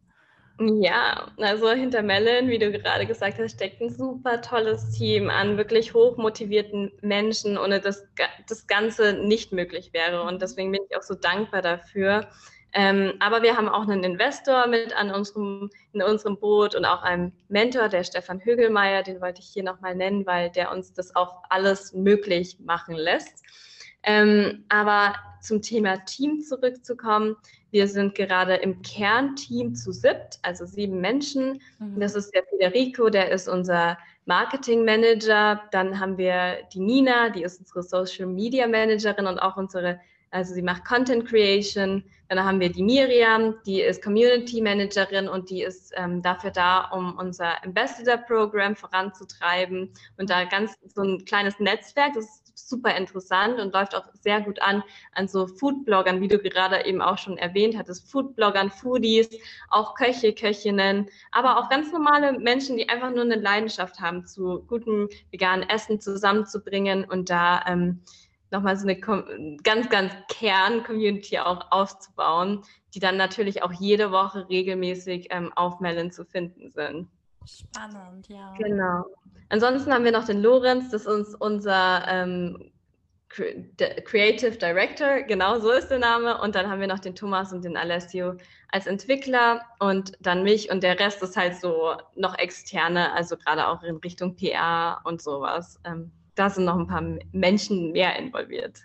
Ja, 0.61 1.31
also 1.37 1.71
hinter 1.71 2.03
Melon, 2.03 2.49
wie 2.49 2.59
du 2.59 2.73
gerade 2.73 3.07
gesagt 3.07 3.39
hast, 3.39 3.53
steckt 3.53 3.81
ein 3.81 3.91
super 3.91 4.41
tolles 4.41 4.91
Team 4.91 5.31
an 5.31 5.57
wirklich 5.57 5.95
hochmotivierten 5.95 6.91
Menschen, 7.01 7.57
ohne 7.57 7.81
das 7.81 8.05
das 8.49 8.67
Ganze 8.67 9.13
nicht 9.13 9.53
möglich 9.53 9.93
wäre. 9.93 10.23
Und 10.23 10.43
deswegen 10.43 10.73
bin 10.73 10.81
ich 10.91 10.97
auch 10.97 11.03
so 11.03 11.15
dankbar 11.15 11.63
dafür. 11.63 12.29
Ähm, 12.73 13.15
aber 13.21 13.43
wir 13.43 13.57
haben 13.57 13.69
auch 13.69 13.89
einen 13.89 14.03
Investor 14.03 14.67
mit 14.67 14.95
an 14.97 15.13
unserem, 15.13 15.71
in 15.93 16.03
unserem 16.03 16.39
Boot 16.39 16.75
und 16.75 16.85
auch 16.85 17.03
einen 17.03 17.33
Mentor, 17.49 17.89
der 17.89 18.03
Stefan 18.03 18.45
Högelmeier, 18.45 19.05
den 19.05 19.21
wollte 19.21 19.41
ich 19.41 19.47
hier 19.47 19.63
nochmal 19.63 19.95
nennen, 19.95 20.27
weil 20.27 20.51
der 20.51 20.73
uns 20.73 20.93
das 20.93 21.15
auch 21.15 21.43
alles 21.51 21.93
möglich 21.93 22.59
machen 22.61 22.97
lässt. 22.97 23.45
Ähm, 24.09 24.65
aber 24.71 25.15
zum 25.43 25.61
Thema 25.61 25.99
Team 26.07 26.41
zurückzukommen, 26.41 27.37
wir 27.71 27.87
sind 27.87 28.15
gerade 28.15 28.55
im 28.55 28.81
Kernteam 28.81 29.75
zu 29.75 29.93
siebt, 29.93 30.39
also 30.41 30.65
sieben 30.65 31.01
Menschen. 31.03 31.61
Mhm. 31.79 32.01
Das 32.01 32.15
ist 32.15 32.35
der 32.35 32.43
Federico, 32.45 33.11
der 33.11 33.31
ist 33.31 33.49
unser 33.49 33.99
Marketing 34.25 34.87
Manager. 34.87 35.61
Dann 35.73 36.01
haben 36.01 36.17
wir 36.17 36.61
die 36.73 36.81
Nina, 36.81 37.29
die 37.29 37.43
ist 37.43 37.61
unsere 37.61 37.83
Social 37.83 38.27
Media 38.27 38.67
Managerin 38.67 39.27
und 39.27 39.39
auch 39.39 39.59
unsere, 39.59 40.01
also 40.31 40.55
sie 40.55 40.63
macht 40.63 40.87
Content 40.87 41.27
Creation. 41.29 42.03
Dann 42.31 42.43
haben 42.43 42.61
wir 42.61 42.73
die 42.73 42.83
Miriam, 42.83 43.57
die 43.67 43.83
ist 43.83 44.03
Community 44.03 44.63
Managerin 44.63 45.29
und 45.29 45.51
die 45.51 45.63
ist 45.63 45.93
ähm, 45.97 46.23
dafür 46.23 46.51
da, 46.51 46.89
um 46.93 47.19
unser 47.19 47.63
Ambassador 47.63 48.17
Program 48.17 48.75
voranzutreiben 48.75 49.93
und 50.17 50.31
da 50.31 50.45
ganz 50.45 50.73
so 50.95 51.03
ein 51.03 51.27
kleines 51.27 51.59
Netzwerk, 51.61 52.15
das 52.15 52.25
ist 52.25 52.48
super 52.67 52.97
interessant 52.97 53.61
und 53.61 53.73
läuft 53.73 53.95
auch 53.95 54.05
sehr 54.21 54.41
gut 54.41 54.61
an 54.63 54.83
an 55.13 55.29
so 55.29 55.47
Foodbloggern, 55.47 56.21
wie 56.21 56.29
du 56.29 56.39
gerade 56.39 56.85
eben 56.87 57.03
auch 57.03 57.19
schon 57.19 57.39
erwähnt 57.39 57.77
hattest, 57.77 58.11
Foodbloggern, 58.11 58.71
Foodies, 58.71 59.29
auch 59.71 59.95
Köche, 59.95 60.33
Köchinnen, 60.33 61.09
aber 61.33 61.59
auch 61.59 61.69
ganz 61.69 61.93
normale 61.93 62.39
Menschen, 62.39 62.77
die 62.77 62.89
einfach 62.89 63.11
nur 63.11 63.23
eine 63.23 63.37
Leidenschaft 63.37 64.01
haben, 64.01 64.27
zu 64.27 64.65
gutem 64.67 65.09
veganen 65.31 65.69
Essen 65.69 66.01
zusammenzubringen 66.01 67.05
und 67.05 67.31
da 67.31 67.65
ähm, 67.67 68.03
nochmal 68.51 68.77
so 68.77 68.89
eine 68.89 68.99
ganz, 69.63 69.89
ganz 69.89 70.13
Kern-Community 70.29 71.39
auch 71.39 71.71
aufzubauen, 71.71 72.63
die 72.95 73.01
dann 73.01 73.17
natürlich 73.17 73.63
auch 73.63 73.73
jede 73.73 74.11
Woche 74.11 74.49
regelmäßig 74.49 75.29
ähm, 75.31 75.53
auf 75.55 75.81
Melon 75.81 76.11
zu 76.11 76.25
finden 76.25 76.71
sind. 76.71 77.09
Spannend, 77.45 78.29
ja. 78.29 78.55
Genau. 78.59 79.05
Ansonsten 79.49 79.93
haben 79.93 80.05
wir 80.05 80.13
noch 80.13 80.27
den 80.27 80.43
Lorenz, 80.43 80.91
das 80.91 81.07
ist 81.07 81.35
unser 81.35 82.05
ähm, 82.07 82.71
Creative 83.29 84.57
Director, 84.57 85.23
genau 85.23 85.59
so 85.59 85.71
ist 85.71 85.89
der 85.89 85.99
Name. 85.99 86.41
Und 86.41 86.55
dann 86.55 86.69
haben 86.71 86.81
wir 86.81 86.87
noch 86.87 86.99
den 86.99 87.15
Thomas 87.15 87.53
und 87.53 87.65
den 87.65 87.77
Alessio 87.77 88.35
als 88.71 88.87
Entwickler 88.87 89.63
und 89.79 90.13
dann 90.21 90.43
mich 90.43 90.71
und 90.71 90.83
der 90.83 90.99
Rest 90.99 91.23
ist 91.23 91.37
halt 91.37 91.57
so 91.57 91.95
noch 92.15 92.37
externe, 92.39 93.13
also 93.13 93.37
gerade 93.37 93.69
auch 93.69 93.83
in 93.83 93.97
Richtung 93.97 94.37
PR 94.37 95.01
und 95.05 95.23
sowas. 95.23 95.79
Ähm, 95.85 96.11
da 96.35 96.51
sind 96.51 96.65
noch 96.65 96.79
ein 96.79 96.87
paar 96.87 97.03
Menschen 97.33 97.93
mehr 97.93 98.17
involviert. 98.17 98.79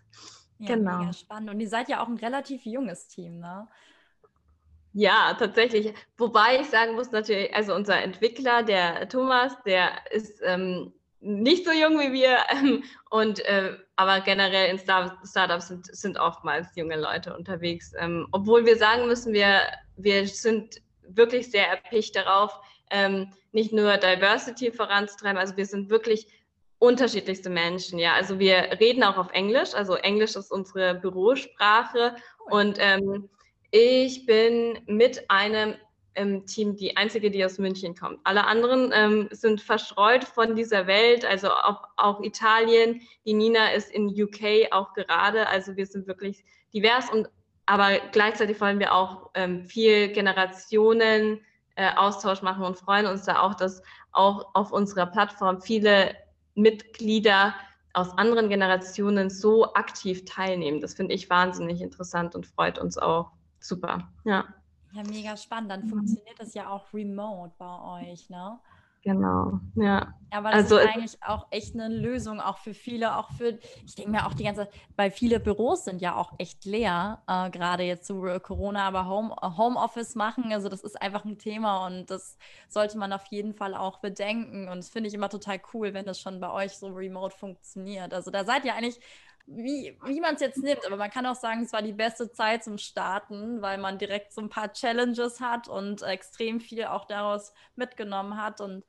Ja, 0.59 0.75
genau. 0.75 1.11
spannend. 1.11 1.49
Und 1.49 1.59
ihr 1.59 1.69
seid 1.69 1.89
ja 1.89 2.01
auch 2.01 2.07
ein 2.07 2.17
relativ 2.17 2.65
junges 2.65 3.07
Team, 3.07 3.39
ne? 3.39 3.67
Ja, 4.93 5.35
tatsächlich. 5.37 5.93
Wobei 6.17 6.59
ich 6.61 6.69
sagen 6.69 6.93
muss, 6.93 7.11
natürlich, 7.11 7.53
also 7.55 7.73
unser 7.73 8.01
Entwickler, 8.01 8.63
der 8.63 9.09
Thomas, 9.09 9.53
der 9.65 9.91
ist 10.11 10.39
ähm, 10.43 10.93
nicht 11.19 11.65
so 11.65 11.71
jung 11.71 11.99
wie 11.99 12.13
wir. 12.13 12.37
Ähm, 12.51 12.83
und 13.09 13.39
äh, 13.45 13.75
aber 13.95 14.21
generell 14.21 14.69
in 14.69 14.79
Star 14.79 15.17
Startups 15.27 15.67
sind, 15.67 15.85
sind 15.95 16.17
oftmals 16.17 16.67
junge 16.75 16.99
Leute 16.99 17.35
unterwegs. 17.35 17.93
Ähm, 17.99 18.27
obwohl 18.31 18.65
wir 18.65 18.77
sagen 18.77 19.07
müssen, 19.07 19.33
wir, 19.33 19.61
wir 19.97 20.27
sind 20.27 20.81
wirklich 21.07 21.49
sehr 21.49 21.67
erpicht 21.67 22.15
darauf, 22.15 22.59
ähm, 22.91 23.33
nicht 23.51 23.73
nur 23.73 23.97
Diversity 23.97 24.71
voranzutreiben, 24.71 25.37
also 25.37 25.57
wir 25.57 25.65
sind 25.65 25.89
wirklich 25.89 26.27
unterschiedlichste 26.79 27.49
Menschen, 27.49 27.97
ja. 27.99 28.13
Also 28.13 28.39
wir 28.39 28.55
reden 28.79 29.03
auch 29.03 29.17
auf 29.17 29.31
Englisch, 29.31 29.73
also 29.73 29.95
Englisch 29.95 30.35
ist 30.35 30.51
unsere 30.51 30.95
Bürosprache 30.95 32.15
und 32.49 32.77
ähm, 32.79 33.29
ich 33.75 34.27
bin 34.27 34.77
mit 34.85 35.31
einem 35.31 35.73
im 36.13 36.45
Team 36.45 36.75
die 36.75 36.95
einzige, 36.95 37.31
die 37.31 37.43
aus 37.43 37.57
München 37.57 37.95
kommt. 37.95 38.19
Alle 38.23 38.45
anderen 38.45 38.91
ähm, 38.93 39.29
sind 39.31 39.61
verstreut 39.61 40.23
von 40.23 40.55
dieser 40.55 40.85
Welt, 40.85 41.25
also 41.25 41.49
auch, 41.49 41.81
auch, 41.97 42.21
Italien. 42.21 43.01
Die 43.25 43.33
Nina 43.33 43.71
ist 43.71 43.91
in 43.91 44.09
UK 44.09 44.71
auch 44.71 44.93
gerade. 44.93 45.47
Also 45.47 45.75
wir 45.75 45.87
sind 45.87 46.05
wirklich 46.05 46.45
divers 46.71 47.09
und 47.09 47.29
aber 47.65 47.97
gleichzeitig 48.11 48.61
wollen 48.61 48.77
wir 48.77 48.93
auch 48.93 49.31
ähm, 49.33 49.65
viel 49.65 50.09
Generationen 50.09 51.41
äh, 51.75 51.95
Austausch 51.95 52.43
machen 52.43 52.65
und 52.65 52.77
freuen 52.77 53.07
uns 53.07 53.23
da 53.23 53.39
auch, 53.39 53.55
dass 53.55 53.81
auch 54.11 54.53
auf 54.53 54.71
unserer 54.71 55.07
Plattform 55.07 55.61
viele 55.61 56.15
Mitglieder 56.53 57.55
aus 57.93 58.15
anderen 58.19 58.49
Generationen 58.49 59.31
so 59.31 59.73
aktiv 59.73 60.25
teilnehmen. 60.25 60.79
Das 60.79 60.93
finde 60.93 61.15
ich 61.15 61.31
wahnsinnig 61.31 61.81
interessant 61.81 62.35
und 62.35 62.45
freut 62.45 62.77
uns 62.77 62.99
auch 62.99 63.31
super. 63.63 64.09
Ja. 64.25 64.45
Ja, 64.93 65.03
mega 65.03 65.35
spannend. 65.35 65.71
Dann 65.71 65.85
mhm. 65.85 65.89
funktioniert 65.89 66.39
das 66.39 66.53
ja 66.53 66.69
auch 66.69 66.93
remote 66.93 67.53
bei 67.57 68.11
euch, 68.11 68.29
ne? 68.29 68.59
Genau, 69.03 69.59
ja. 69.75 70.13
Aber 70.31 70.51
das 70.51 70.71
also, 70.71 70.77
ist 70.77 70.87
eigentlich 70.87 71.23
auch 71.23 71.47
echt 71.51 71.73
eine 71.73 71.89
Lösung, 71.89 72.39
auch 72.39 72.57
für 72.59 72.73
viele, 72.73 73.17
auch 73.17 73.31
für, 73.31 73.59
ich 73.85 73.95
denke 73.95 74.11
mir 74.11 74.25
auch 74.25 74.33
die 74.33 74.45
ganze, 74.45 74.69
weil 74.95 75.11
viele 75.11 75.41
Büros 75.41 75.83
sind 75.83 76.01
ja 76.01 76.15
auch 76.15 76.31
echt 76.37 76.63
leer, 76.63 77.21
äh, 77.27 77.49
gerade 77.49 77.83
jetzt 77.83 78.07
zu 78.07 78.21
Corona, 78.41 78.87
aber 78.87 79.05
Home, 79.09 79.35
äh, 79.41 79.49
Homeoffice 79.57 80.15
machen, 80.15 80.53
also 80.53 80.69
das 80.69 80.83
ist 80.83 81.01
einfach 81.01 81.25
ein 81.25 81.37
Thema 81.37 81.85
und 81.85 82.09
das 82.09 82.37
sollte 82.69 82.97
man 82.97 83.11
auf 83.11 83.25
jeden 83.25 83.53
Fall 83.53 83.75
auch 83.75 83.99
bedenken 83.99 84.69
und 84.69 84.77
das 84.77 84.89
finde 84.89 85.09
ich 85.09 85.13
immer 85.13 85.29
total 85.29 85.59
cool, 85.73 85.93
wenn 85.93 86.05
das 86.05 86.21
schon 86.21 86.39
bei 86.39 86.49
euch 86.49 86.77
so 86.77 86.87
remote 86.87 87.35
funktioniert. 87.35 88.13
Also 88.13 88.31
da 88.31 88.45
seid 88.45 88.63
ihr 88.63 88.73
eigentlich 88.73 89.01
wie, 89.45 89.97
wie 90.05 90.21
man 90.21 90.35
es 90.35 90.41
jetzt 90.41 90.61
nimmt, 90.63 90.85
aber 90.85 90.97
man 90.97 91.09
kann 91.09 91.25
auch 91.25 91.35
sagen, 91.35 91.63
es 91.63 91.73
war 91.73 91.81
die 91.81 91.93
beste 91.93 92.31
Zeit 92.31 92.63
zum 92.63 92.77
Starten, 92.77 93.61
weil 93.61 93.77
man 93.77 93.97
direkt 93.97 94.33
so 94.33 94.41
ein 94.41 94.49
paar 94.49 94.71
Challenges 94.71 95.41
hat 95.41 95.67
und 95.67 96.01
extrem 96.01 96.59
viel 96.61 96.85
auch 96.85 97.05
daraus 97.05 97.53
mitgenommen 97.75 98.41
hat. 98.41 98.61
Und 98.61 98.85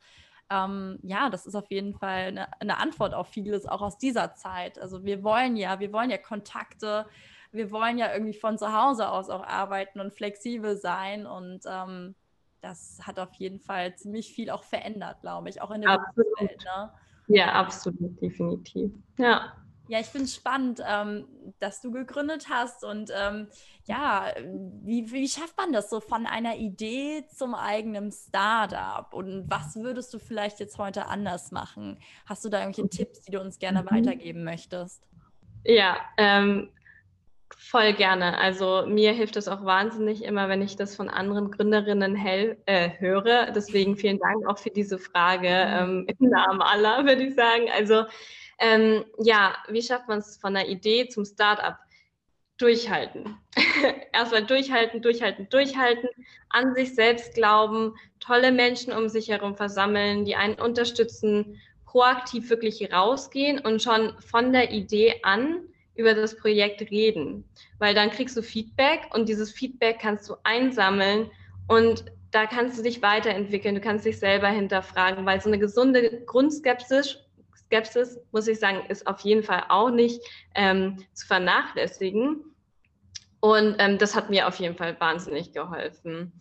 ähm, 0.51 0.99
ja, 1.03 1.29
das 1.29 1.47
ist 1.47 1.57
auf 1.57 1.71
jeden 1.71 1.95
Fall 1.95 2.29
eine, 2.29 2.61
eine, 2.61 2.79
Antwort 2.79 3.15
auf 3.15 3.29
vieles, 3.29 3.67
auch 3.67 3.83
aus 3.83 3.99
dieser 3.99 4.35
Zeit. 4.35 4.79
Also 4.79 5.05
wir 5.05 5.25
wollen 5.25 5.57
ja, 5.57 5.81
wir 5.81 5.93
wollen 5.93 6.11
ja 6.11 6.19
Kontakte, 6.19 7.07
wir 7.51 7.71
wollen 7.71 7.99
ja 7.99 8.13
irgendwie 8.13 8.39
von 8.39 8.57
zu 8.57 8.73
Hause 8.73 9.09
aus 9.09 9.31
auch 9.31 9.45
arbeiten 9.45 10.01
und 10.01 10.15
flexibel 10.15 10.77
sein. 10.77 11.27
Und 11.27 11.63
ähm, 11.67 12.15
das 12.61 13.01
hat 13.03 13.19
auf 13.19 13.35
jeden 13.35 13.59
Fall 13.59 13.97
ziemlich 13.97 14.33
viel 14.33 14.51
auch 14.51 14.63
verändert, 14.63 15.21
glaube 15.21 15.49
ich, 15.49 15.61
auch 15.61 15.73
in 15.73 15.83
der 15.83 15.99
Welt. 16.15 16.65
Ne? 16.65 16.93
Ja, 17.27 17.53
absolut, 17.53 18.21
definitiv. 18.21 18.93
Ja. 19.19 19.53
Ja, 19.95 20.01
ich 20.01 20.07
finde 20.07 20.25
es 20.25 20.35
spannend, 20.35 20.83
ähm, 20.85 21.29
dass 21.61 21.81
du 21.81 21.93
gegründet 21.93 22.49
hast 22.51 22.83
und 22.83 23.13
ähm, 23.17 23.47
ja, 23.85 24.27
wie, 24.83 25.13
wie 25.13 25.29
schafft 25.29 25.57
man 25.57 25.73
das 25.73 25.89
so 25.89 26.01
von 26.01 26.27
einer 26.27 26.57
Idee 26.57 27.25
zum 27.33 27.55
eigenen 27.55 28.11
Startup 28.11 29.15
und 29.15 29.49
was 29.49 29.77
würdest 29.77 30.13
du 30.13 30.19
vielleicht 30.19 30.59
jetzt 30.59 30.79
heute 30.79 31.07
anders 31.07 31.53
machen? 31.53 32.01
Hast 32.27 32.45
du 32.45 32.49
da 32.49 32.59
irgendwelche 32.59 32.89
Tipps, 32.89 33.21
die 33.21 33.31
du 33.31 33.41
uns 33.41 33.61
gerne 33.61 33.83
mhm. 33.83 33.91
weitergeben 33.93 34.43
möchtest? 34.43 35.01
Ja, 35.63 35.99
ähm, 36.17 36.71
voll 37.57 37.93
gerne. 37.93 38.37
Also 38.39 38.87
mir 38.89 39.13
hilft 39.13 39.37
es 39.37 39.47
auch 39.47 39.65
wahnsinnig 39.65 40.25
immer, 40.25 40.49
wenn 40.49 40.61
ich 40.61 40.75
das 40.75 40.97
von 40.97 41.09
anderen 41.09 41.53
Gründerinnen 41.53 42.17
äh, 42.17 42.99
höre. 42.99 43.53
Deswegen 43.53 43.95
vielen 43.95 44.19
Dank 44.19 44.45
auch 44.49 44.59
für 44.59 44.71
diese 44.71 44.99
Frage 44.99 45.47
mhm. 45.47 46.07
ähm, 46.09 46.17
im 46.19 46.31
Namen 46.31 46.63
aller, 46.63 47.05
würde 47.05 47.23
ich 47.23 47.37
sagen. 47.37 47.67
Also 47.73 48.07
ähm, 48.65 49.05
ja, 49.19 49.55
wie 49.69 49.83
schafft 49.83 50.09
man 50.09 50.21
es 50.21 50.39
von 50.39 50.55
der 50.55 50.69
Idee 50.69 51.09
zum 51.09 51.25
Startup? 51.27 51.77
Durchhalten. 52.57 53.37
Erstmal 54.13 54.47
durchhalten, 54.47 55.03
durchhalten, 55.03 55.49
durchhalten, 55.51 56.09
an 56.51 56.75
sich 56.75 56.95
selbst 56.95 57.35
glauben, 57.35 57.95
tolle 58.21 58.53
Menschen 58.53 58.93
um 58.93 59.09
sich 59.09 59.29
herum 59.29 59.57
versammeln, 59.57 60.25
die 60.25 60.37
einen 60.37 60.55
unterstützen, 60.55 61.61
proaktiv 61.85 62.49
wirklich 62.49 62.93
rausgehen 62.93 63.59
und 63.59 63.83
schon 63.83 64.15
von 64.21 64.53
der 64.53 64.71
Idee 64.71 65.21
an 65.25 65.65
über 65.97 66.15
das 66.15 66.37
Projekt 66.37 66.81
reden, 66.91 67.45
weil 67.79 67.95
dann 67.95 68.11
kriegst 68.11 68.37
du 68.37 68.43
Feedback 68.43 69.11
und 69.13 69.29
dieses 69.29 69.53
Feedback 69.53 69.99
kannst 70.01 70.29
du 70.29 70.37
einsammeln 70.45 71.31
und 71.69 72.05
da 72.31 72.47
kannst 72.47 72.79
du 72.79 72.83
dich 72.83 73.03
weiterentwickeln, 73.03 73.75
du 73.75 73.81
kannst 73.81 74.05
dich 74.05 74.19
selber 74.19 74.49
hinterfragen, 74.49 75.27
weil 75.27 75.41
so 75.41 75.49
eine 75.49 75.59
gesunde 75.59 76.23
Grundskepsis 76.25 77.19
Skepsis, 77.67 78.19
muss 78.33 78.49
ich 78.49 78.59
sagen, 78.59 78.85
ist 78.89 79.07
auf 79.07 79.21
jeden 79.21 79.43
Fall 79.43 79.65
auch 79.69 79.91
nicht 79.91 80.21
ähm, 80.55 81.05
zu 81.13 81.27
vernachlässigen. 81.27 82.45
Und 83.41 83.77
ähm, 83.79 83.99
das 83.99 84.15
hat 84.15 84.31
mir 84.31 84.49
auf 84.49 84.57
jeden 84.57 84.77
Fall 84.77 84.99
wahnsinnig 85.01 85.53
geholfen. 85.53 86.33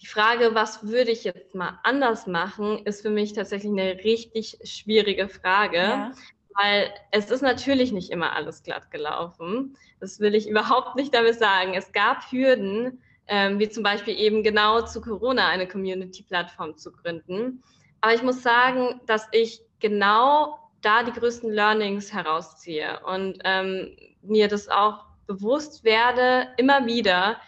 Die 0.00 0.06
Frage, 0.06 0.54
was 0.54 0.86
würde 0.86 1.10
ich 1.10 1.24
jetzt 1.24 1.54
mal 1.54 1.80
anders 1.82 2.26
machen, 2.26 2.84
ist 2.84 3.02
für 3.02 3.10
mich 3.10 3.32
tatsächlich 3.32 3.72
eine 3.72 4.04
richtig 4.04 4.58
schwierige 4.62 5.28
Frage, 5.28 5.78
ja. 5.78 6.12
weil 6.54 6.92
es 7.10 7.30
ist 7.30 7.42
natürlich 7.42 7.92
nicht 7.92 8.10
immer 8.10 8.36
alles 8.36 8.62
glatt 8.62 8.90
gelaufen. 8.90 9.76
Das 9.98 10.20
will 10.20 10.34
ich 10.34 10.48
überhaupt 10.48 10.96
nicht 10.96 11.14
damit 11.14 11.38
sagen. 11.38 11.74
Es 11.74 11.92
gab 11.92 12.30
Hürden, 12.30 13.02
ähm, 13.26 13.58
wie 13.58 13.68
zum 13.68 13.82
Beispiel 13.82 14.16
eben 14.16 14.42
genau 14.42 14.82
zu 14.82 15.00
Corona 15.00 15.48
eine 15.48 15.66
Community-Plattform 15.66 16.76
zu 16.76 16.92
gründen. 16.92 17.62
Aber 18.02 18.14
ich 18.14 18.22
muss 18.22 18.42
sagen, 18.42 19.00
dass 19.06 19.26
ich 19.32 19.62
genau 19.80 20.58
da 20.82 21.02
die 21.02 21.12
größten 21.12 21.50
Learnings 21.50 22.12
herausziehe 22.12 23.00
und 23.04 23.38
ähm, 23.44 23.96
mir 24.22 24.48
das 24.48 24.68
auch 24.68 25.04
bewusst 25.26 25.84
werde, 25.84 26.48
immer 26.56 26.86
wieder, 26.86 27.40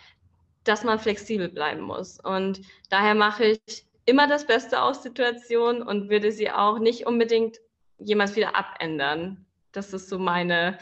dass 0.64 0.84
man 0.84 0.98
flexibel 0.98 1.48
bleiben 1.48 1.82
muss. 1.82 2.18
Und 2.20 2.60
daher 2.90 3.14
mache 3.14 3.44
ich 3.66 3.86
immer 4.04 4.26
das 4.26 4.46
Beste 4.46 4.82
aus 4.82 5.02
Situationen 5.02 5.82
und 5.82 6.10
würde 6.10 6.32
sie 6.32 6.50
auch 6.50 6.78
nicht 6.78 7.06
unbedingt 7.06 7.58
jemals 7.98 8.36
wieder 8.36 8.56
abändern. 8.56 9.46
Das 9.72 9.92
ist 9.92 10.08
so 10.08 10.18
meine 10.18 10.78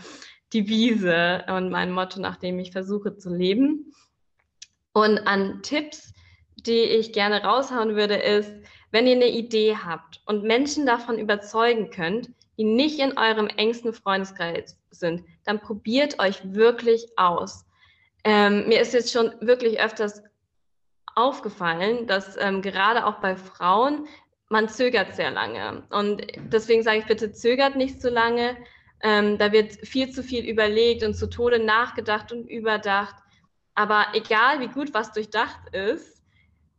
Devise 0.54 1.44
und 1.48 1.70
mein 1.70 1.90
Motto, 1.90 2.20
nach 2.20 2.36
dem 2.36 2.58
ich 2.58 2.72
versuche 2.72 3.16
zu 3.16 3.34
leben. 3.34 3.92
Und 4.92 5.18
an 5.26 5.62
Tipps, 5.62 6.14
die 6.54 6.82
ich 6.82 7.12
gerne 7.12 7.42
raushauen 7.42 7.96
würde, 7.96 8.14
ist, 8.14 8.52
wenn 8.96 9.06
ihr 9.06 9.16
eine 9.16 9.28
Idee 9.28 9.76
habt 9.76 10.22
und 10.24 10.42
Menschen 10.42 10.86
davon 10.86 11.18
überzeugen 11.18 11.90
könnt, 11.90 12.30
die 12.56 12.64
nicht 12.64 12.98
in 12.98 13.18
eurem 13.18 13.46
engsten 13.46 13.92
Freundeskreis 13.92 14.78
sind, 14.90 15.22
dann 15.44 15.60
probiert 15.60 16.18
euch 16.18 16.40
wirklich 16.54 17.06
aus. 17.18 17.66
Ähm, 18.24 18.66
mir 18.68 18.80
ist 18.80 18.94
jetzt 18.94 19.12
schon 19.12 19.34
wirklich 19.42 19.78
öfters 19.78 20.22
aufgefallen, 21.14 22.06
dass 22.06 22.38
ähm, 22.38 22.62
gerade 22.62 23.04
auch 23.04 23.16
bei 23.16 23.36
Frauen 23.36 24.06
man 24.48 24.66
zögert 24.66 25.14
sehr 25.14 25.30
lange. 25.30 25.82
Und 25.90 26.26
deswegen 26.50 26.82
sage 26.82 27.00
ich 27.00 27.04
bitte, 27.04 27.32
zögert 27.32 27.76
nicht 27.76 28.00
zu 28.00 28.08
lange. 28.08 28.56
Ähm, 29.02 29.36
da 29.36 29.52
wird 29.52 29.72
viel 29.86 30.10
zu 30.10 30.22
viel 30.22 30.48
überlegt 30.48 31.02
und 31.02 31.12
zu 31.12 31.28
Tode 31.28 31.62
nachgedacht 31.62 32.32
und 32.32 32.48
überdacht. 32.48 33.16
Aber 33.74 34.06
egal 34.14 34.60
wie 34.60 34.68
gut 34.68 34.94
was 34.94 35.12
durchdacht 35.12 35.74
ist, 35.74 36.22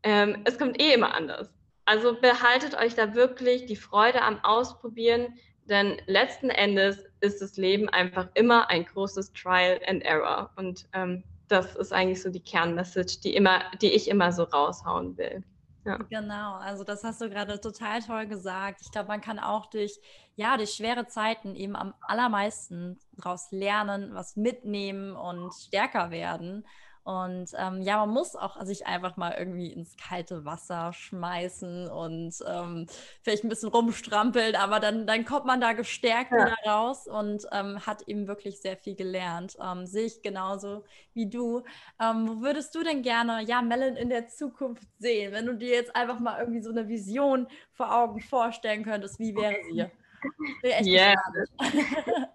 ähm, 0.01 0.41
es 0.45 0.57
kommt 0.57 0.81
eh 0.81 0.95
immer 0.95 1.13
anders. 1.13 1.56
Also 1.87 2.19
behaltet 2.19 2.75
euch 2.75 2.95
da 2.95 3.15
wirklich 3.15 3.65
die 3.65 3.77
Freude 3.77 4.21
am 4.21 4.43
Ausprobieren, 4.43 5.35
denn 5.69 6.01
letzten 6.05 6.49
Endes 6.49 7.05
ist 7.21 7.41
das 7.41 7.55
Leben 7.55 7.87
einfach 7.87 8.27
immer 8.33 8.69
ein 8.69 8.83
großes 8.83 9.31
Trial 9.31 9.79
and 9.87 10.03
Error. 10.03 10.51
Und 10.57 10.85
ähm, 10.91 11.23
das 11.47 11.77
ist 11.77 11.93
eigentlich 11.93 12.21
so 12.21 12.29
die 12.29 12.41
Kernmessage, 12.41 13.21
die, 13.23 13.33
immer, 13.33 13.61
die 13.81 13.93
ich 13.93 14.09
immer 14.09 14.33
so 14.33 14.43
raushauen 14.43 15.17
will. 15.17 15.41
Ja. 15.85 15.95
Genau, 16.09 16.55
also 16.55 16.83
das 16.83 17.05
hast 17.05 17.21
du 17.21 17.29
gerade 17.29 17.61
total 17.61 18.01
toll 18.01 18.27
gesagt. 18.27 18.81
Ich 18.81 18.91
glaube, 18.91 19.07
man 19.07 19.21
kann 19.21 19.39
auch 19.39 19.67
durch, 19.67 19.97
ja, 20.35 20.57
durch 20.57 20.71
schwere 20.71 21.07
Zeiten 21.07 21.55
eben 21.55 21.77
am 21.77 21.93
allermeisten 22.01 22.99
daraus 23.13 23.49
lernen, 23.51 24.13
was 24.13 24.35
mitnehmen 24.35 25.15
und 25.15 25.53
stärker 25.53 26.11
werden. 26.11 26.67
Und 27.07 27.51
ähm, 27.57 27.81
ja, 27.83 27.99
man 27.99 28.09
muss 28.09 28.35
auch 28.35 28.61
sich 28.65 28.85
einfach 28.85 29.15
mal 29.15 29.33
irgendwie 29.39 29.71
ins 29.71 29.95
kalte 29.95 30.43
Wasser 30.43 30.91
schmeißen 30.91 31.87
und 31.87 32.33
ähm, 32.45 32.85
vielleicht 33.21 33.45
ein 33.45 33.49
bisschen 33.49 33.69
rumstrampeln, 33.69 34.57
aber 34.57 34.81
dann, 34.81 35.07
dann 35.07 35.23
kommt 35.23 35.45
man 35.45 35.61
da 35.61 35.71
gestärkt 35.71 36.33
ja. 36.33 36.37
wieder 36.37 36.57
raus 36.65 37.07
und 37.07 37.47
ähm, 37.53 37.79
hat 37.87 38.01
eben 38.09 38.27
wirklich 38.27 38.59
sehr 38.59 38.75
viel 38.75 38.93
gelernt. 38.93 39.55
Ähm, 39.63 39.85
sehe 39.85 40.03
ich 40.03 40.21
genauso 40.21 40.83
wie 41.13 41.29
du. 41.29 41.63
Ähm, 41.97 42.27
wo 42.27 42.41
würdest 42.41 42.75
du 42.75 42.83
denn 42.83 43.03
gerne, 43.03 43.41
ja, 43.41 43.61
Melon 43.61 43.95
in 43.95 44.09
der 44.09 44.27
Zukunft 44.27 44.83
sehen, 44.99 45.31
wenn 45.31 45.45
du 45.45 45.55
dir 45.55 45.75
jetzt 45.75 45.95
einfach 45.95 46.19
mal 46.19 46.41
irgendwie 46.41 46.61
so 46.61 46.71
eine 46.71 46.89
Vision 46.89 47.47
vor 47.71 47.95
Augen 47.95 48.19
vorstellen 48.19 48.83
könntest, 48.83 49.17
wie 49.17 49.33
wäre 49.33 49.55
sie? 49.71 49.85
Bin 50.61 50.71
echt 50.71 50.85
yeah. 50.85 51.15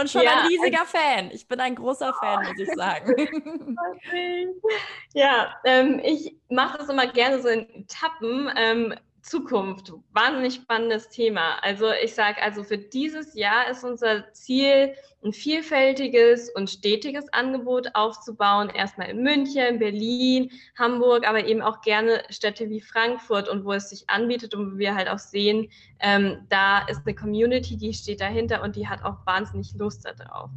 Und 0.00 0.10
schon 0.10 0.22
ja, 0.22 0.40
ein 0.40 0.46
riesiger 0.46 0.86
Fan. 0.86 1.30
Ich 1.30 1.46
bin 1.46 1.60
ein 1.60 1.74
großer 1.74 2.14
Fan, 2.14 2.42
muss 2.44 2.58
ich 2.58 2.70
sagen. 2.74 3.14
ja, 5.14 5.54
ähm, 5.64 6.00
ich 6.02 6.34
mache 6.48 6.78
das 6.78 6.88
immer 6.88 7.06
gerne 7.06 7.42
so 7.42 7.48
in 7.48 7.68
Etappen. 7.74 8.50
Ähm, 8.56 8.94
Zukunft, 9.22 9.92
wahnsinnig 10.12 10.54
spannendes 10.54 11.08
Thema. 11.08 11.58
Also 11.62 11.86
ich 12.02 12.14
sage, 12.14 12.42
also 12.42 12.64
für 12.64 12.78
dieses 12.78 13.34
Jahr 13.34 13.68
ist 13.70 13.84
unser 13.84 14.32
Ziel, 14.32 14.94
ein 15.22 15.32
vielfältiges 15.32 16.50
und 16.50 16.70
stetiges 16.70 17.30
Angebot 17.32 17.88
aufzubauen. 17.94 18.70
Erstmal 18.70 19.10
in 19.10 19.22
München, 19.22 19.78
Berlin, 19.78 20.50
Hamburg, 20.78 21.28
aber 21.28 21.44
eben 21.46 21.60
auch 21.60 21.82
gerne 21.82 22.22
Städte 22.30 22.70
wie 22.70 22.80
Frankfurt 22.80 23.48
und 23.48 23.64
wo 23.64 23.72
es 23.72 23.90
sich 23.90 24.08
anbietet 24.08 24.54
und 24.54 24.74
wo 24.74 24.78
wir 24.78 24.94
halt 24.94 25.08
auch 25.08 25.18
sehen, 25.18 25.70
ähm, 26.00 26.46
da 26.48 26.86
ist 26.86 27.02
eine 27.04 27.14
Community, 27.14 27.76
die 27.76 27.92
steht 27.92 28.20
dahinter 28.20 28.62
und 28.62 28.76
die 28.76 28.88
hat 28.88 29.04
auch 29.04 29.26
wahnsinnig 29.26 29.74
Lust 29.74 30.06
darauf. 30.06 30.50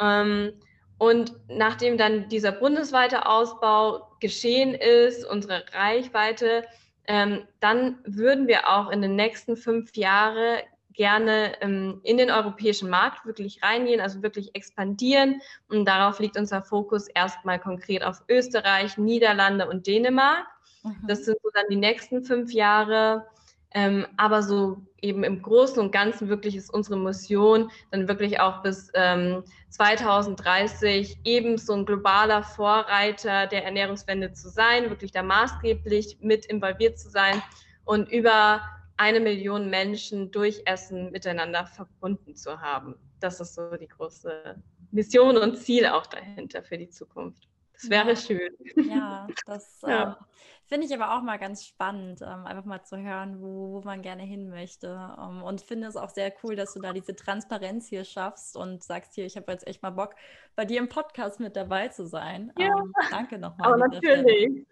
Ähm, 0.00 0.52
und 0.96 1.32
nachdem 1.48 1.96
dann 1.96 2.28
dieser 2.28 2.52
bundesweite 2.52 3.26
Ausbau 3.26 4.10
geschehen 4.20 4.74
ist, 4.74 5.24
unsere 5.24 5.64
Reichweite 5.72 6.64
ähm, 7.10 7.42
dann 7.58 7.98
würden 8.04 8.46
wir 8.46 8.68
auch 8.68 8.88
in 8.88 9.02
den 9.02 9.16
nächsten 9.16 9.56
fünf 9.56 9.96
Jahren 9.96 10.60
gerne 10.92 11.60
ähm, 11.60 12.00
in 12.04 12.18
den 12.18 12.30
europäischen 12.30 12.88
Markt 12.88 13.26
wirklich 13.26 13.64
reingehen, 13.64 14.00
also 14.00 14.22
wirklich 14.22 14.54
expandieren. 14.54 15.42
Und 15.68 15.86
darauf 15.86 16.20
liegt 16.20 16.36
unser 16.36 16.62
Fokus 16.62 17.08
erstmal 17.08 17.58
konkret 17.58 18.04
auf 18.04 18.22
Österreich, 18.28 18.96
Niederlande 18.96 19.68
und 19.68 19.88
Dänemark. 19.88 20.46
Mhm. 20.84 20.98
Das 21.08 21.24
sind 21.24 21.36
so 21.42 21.50
dann 21.52 21.64
die 21.68 21.76
nächsten 21.76 22.22
fünf 22.22 22.52
Jahre. 22.52 23.26
Ähm, 23.72 24.06
aber 24.16 24.42
so 24.42 24.82
eben 25.00 25.22
im 25.22 25.42
Großen 25.42 25.78
und 25.78 25.92
Ganzen 25.92 26.28
wirklich 26.28 26.56
ist 26.56 26.72
unsere 26.72 26.98
Mission 26.98 27.70
dann 27.90 28.08
wirklich 28.08 28.40
auch 28.40 28.62
bis 28.62 28.90
ähm, 28.94 29.44
2030 29.68 31.20
eben 31.24 31.56
so 31.56 31.74
ein 31.74 31.86
globaler 31.86 32.42
Vorreiter 32.42 33.46
der 33.46 33.64
Ernährungswende 33.64 34.32
zu 34.32 34.48
sein, 34.48 34.90
wirklich 34.90 35.12
da 35.12 35.22
maßgeblich 35.22 36.18
mit 36.20 36.46
involviert 36.46 36.98
zu 36.98 37.10
sein 37.10 37.40
und 37.84 38.10
über 38.10 38.60
eine 38.96 39.20
Million 39.20 39.70
Menschen 39.70 40.30
durch 40.30 40.62
Essen 40.66 41.10
miteinander 41.12 41.64
verbunden 41.66 42.34
zu 42.36 42.60
haben. 42.60 42.96
Das 43.20 43.40
ist 43.40 43.54
so 43.54 43.76
die 43.76 43.88
große 43.88 44.56
Mission 44.90 45.38
und 45.38 45.56
Ziel 45.56 45.86
auch 45.86 46.06
dahinter 46.06 46.62
für 46.62 46.76
die 46.76 46.90
Zukunft. 46.90 47.49
Das 47.80 47.90
wäre 47.90 48.10
ja. 48.10 48.16
schön. 48.16 48.52
Ja, 48.88 49.26
das 49.46 49.80
ja. 49.82 50.02
Ähm, 50.02 50.26
finde 50.66 50.86
ich 50.86 50.94
aber 50.94 51.16
auch 51.16 51.22
mal 51.22 51.38
ganz 51.38 51.64
spannend, 51.66 52.20
ähm, 52.22 52.46
einfach 52.46 52.64
mal 52.64 52.82
zu 52.82 52.98
hören, 52.98 53.40
wo, 53.40 53.72
wo 53.72 53.80
man 53.82 54.02
gerne 54.02 54.22
hin 54.22 54.50
möchte. 54.50 54.88
Ähm, 55.18 55.42
und 55.42 55.62
finde 55.62 55.88
es 55.88 55.96
auch 55.96 56.10
sehr 56.10 56.32
cool, 56.42 56.56
dass 56.56 56.74
du 56.74 56.80
da 56.80 56.92
diese 56.92 57.16
Transparenz 57.16 57.88
hier 57.88 58.04
schaffst 58.04 58.56
und 58.56 58.82
sagst 58.82 59.14
hier, 59.14 59.24
ich 59.24 59.36
habe 59.36 59.50
jetzt 59.52 59.66
echt 59.66 59.82
mal 59.82 59.90
Bock, 59.90 60.14
bei 60.56 60.64
dir 60.64 60.78
im 60.78 60.88
Podcast 60.88 61.40
mit 61.40 61.56
dabei 61.56 61.88
zu 61.88 62.06
sein. 62.06 62.52
Ja. 62.58 62.66
Ähm, 62.66 62.92
danke 63.10 63.38
nochmal. 63.38 63.72
Aber 63.72 63.88
natürlich. 63.88 64.66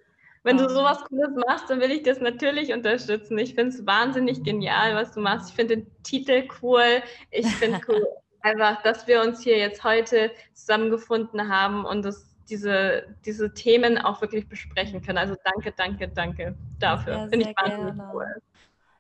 Wenn 0.44 0.56
du 0.56 0.68
sowas 0.68 1.04
Cooles 1.04 1.30
machst, 1.46 1.68
dann 1.68 1.80
will 1.80 1.90
ich 1.90 2.04
das 2.04 2.20
natürlich 2.20 2.72
unterstützen. 2.72 3.36
Ich 3.38 3.54
finde 3.54 3.74
es 3.74 3.84
wahnsinnig 3.84 4.44
genial, 4.44 4.94
was 4.94 5.12
du 5.12 5.20
machst. 5.20 5.50
Ich 5.50 5.56
finde 5.56 5.78
den 5.78 6.02
Titel 6.04 6.46
cool. 6.62 7.02
Ich 7.30 7.46
finde 7.56 7.80
cool 7.88 8.06
einfach, 8.40 8.80
dass 8.82 9.06
wir 9.06 9.20
uns 9.22 9.42
hier 9.42 9.58
jetzt 9.58 9.84
heute 9.84 10.30
zusammengefunden 10.54 11.48
haben 11.48 11.84
und 11.84 12.04
das, 12.04 12.27
diese, 12.48 13.04
diese 13.24 13.52
Themen 13.52 13.98
auch 13.98 14.20
wirklich 14.20 14.48
besprechen 14.48 15.02
können. 15.02 15.18
Also 15.18 15.37
danke, 15.44 15.72
danke, 15.72 16.08
danke 16.08 16.56
dafür. 16.78 17.28
Finde 17.28 17.50
ich 17.50 17.56
wahnsinnig 17.56 18.02
cool. 18.12 18.42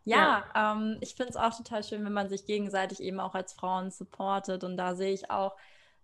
Ja, 0.04 0.44
ja. 0.54 0.72
Ähm, 0.72 0.98
ich 1.00 1.14
finde 1.14 1.30
es 1.30 1.36
auch 1.36 1.54
total 1.54 1.82
schön, 1.82 2.04
wenn 2.04 2.12
man 2.12 2.28
sich 2.28 2.46
gegenseitig 2.46 3.02
eben 3.02 3.20
auch 3.20 3.34
als 3.34 3.52
Frauen 3.52 3.90
supportet. 3.90 4.64
Und 4.64 4.76
da 4.76 4.94
sehe 4.94 5.12
ich 5.12 5.30
auch, 5.30 5.56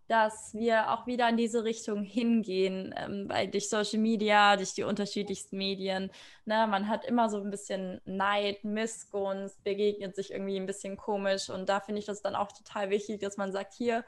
dass 0.09 0.53
wir 0.53 0.91
auch 0.93 1.07
wieder 1.07 1.29
in 1.31 1.39
diese 1.39 1.65
Richtung 1.65 2.03
hingehen, 2.03 2.95
ähm, 2.97 3.27
weil 3.29 3.49
durch 3.49 3.71
Social 3.71 3.99
Media, 3.99 4.57
durch 4.57 4.75
die 4.75 4.83
unterschiedlichsten 4.83 5.57
Medien, 5.57 6.11
ne, 6.45 6.67
man 6.69 6.89
hat 6.89 7.07
immer 7.07 7.31
so 7.31 7.41
ein 7.41 7.51
bisschen 7.51 8.03
Neid, 8.05 8.65
Missgunst, 8.65 9.65
begegnet 9.65 10.15
sich 10.15 10.33
irgendwie 10.33 10.59
ein 10.59 10.67
bisschen 10.67 10.99
komisch. 10.99 11.49
Und 11.49 11.71
da 11.71 11.81
finde 11.81 12.01
ich 12.01 12.07
das 12.07 12.21
dann 12.21 12.35
auch 12.35 12.53
total 12.53 12.91
wichtig, 12.91 13.21
dass 13.21 13.39
man 13.39 13.53
sagt, 13.53 13.73
hier, 13.73 14.05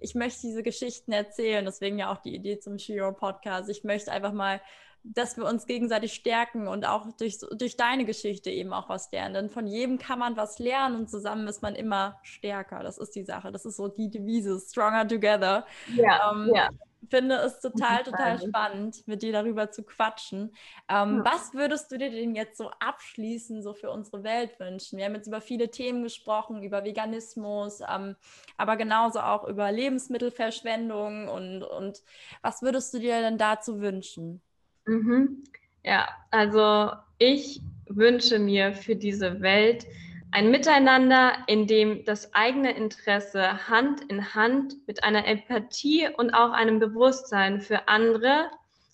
ich 0.00 0.14
möchte 0.14 0.42
diese 0.42 0.62
Geschichten 0.62 1.12
erzählen. 1.12 1.64
Deswegen 1.64 1.98
ja 1.98 2.12
auch 2.12 2.18
die 2.18 2.34
Idee 2.34 2.58
zum 2.58 2.78
Shiro 2.78 3.12
Podcast. 3.12 3.68
Ich 3.68 3.84
möchte 3.84 4.10
einfach 4.10 4.32
mal 4.32 4.60
dass 5.02 5.36
wir 5.36 5.44
uns 5.46 5.66
gegenseitig 5.66 6.12
stärken 6.12 6.68
und 6.68 6.86
auch 6.86 7.06
durch, 7.18 7.38
durch 7.52 7.76
deine 7.76 8.04
Geschichte 8.04 8.50
eben 8.50 8.72
auch 8.72 8.88
was 8.88 9.10
lernen. 9.12 9.34
Denn 9.34 9.50
von 9.50 9.66
jedem 9.66 9.98
kann 9.98 10.18
man 10.18 10.36
was 10.36 10.58
lernen 10.58 10.96
und 10.96 11.10
zusammen 11.10 11.46
ist 11.48 11.62
man 11.62 11.74
immer 11.74 12.18
stärker. 12.22 12.82
Das 12.82 12.98
ist 12.98 13.14
die 13.14 13.24
Sache. 13.24 13.50
Das 13.52 13.64
ist 13.64 13.76
so 13.76 13.88
die 13.88 14.10
Devise, 14.10 14.60
stronger 14.60 15.06
together. 15.06 15.66
Ja, 15.94 16.32
ähm, 16.32 16.50
ja. 16.54 16.68
Finde 17.08 17.36
es 17.36 17.60
total, 17.60 18.04
total 18.04 18.38
spannend, 18.38 19.06
mit 19.08 19.22
dir 19.22 19.32
darüber 19.32 19.70
zu 19.70 19.82
quatschen. 19.82 20.54
Ähm, 20.88 21.22
ja. 21.24 21.32
Was 21.32 21.54
würdest 21.54 21.90
du 21.90 21.96
dir 21.96 22.10
denn 22.10 22.34
jetzt 22.34 22.58
so 22.58 22.70
abschließend 22.78 23.64
so 23.64 23.72
für 23.72 23.90
unsere 23.90 24.22
Welt 24.22 24.60
wünschen? 24.60 24.98
Wir 24.98 25.06
haben 25.06 25.14
jetzt 25.14 25.26
über 25.26 25.40
viele 25.40 25.70
Themen 25.70 26.02
gesprochen, 26.02 26.62
über 26.62 26.84
Veganismus, 26.84 27.80
ähm, 27.88 28.16
aber 28.58 28.76
genauso 28.76 29.20
auch 29.20 29.48
über 29.48 29.72
Lebensmittelverschwendung 29.72 31.28
und, 31.28 31.62
und 31.62 32.02
was 32.42 32.60
würdest 32.60 32.92
du 32.92 32.98
dir 32.98 33.20
denn 33.22 33.38
dazu 33.38 33.80
wünschen? 33.80 34.42
Mhm. 34.86 35.44
Ja, 35.82 36.08
also 36.30 36.90
ich 37.18 37.62
wünsche 37.86 38.38
mir 38.38 38.72
für 38.72 38.96
diese 38.96 39.40
Welt 39.40 39.86
ein 40.32 40.50
Miteinander, 40.50 41.32
in 41.48 41.66
dem 41.66 42.04
das 42.04 42.34
eigene 42.34 42.76
Interesse 42.76 43.68
Hand 43.68 44.00
in 44.02 44.34
Hand 44.34 44.76
mit 44.86 45.02
einer 45.02 45.26
Empathie 45.26 46.08
und 46.16 46.32
auch 46.32 46.52
einem 46.52 46.78
Bewusstsein 46.78 47.60
für 47.60 47.88
andere, 47.88 48.48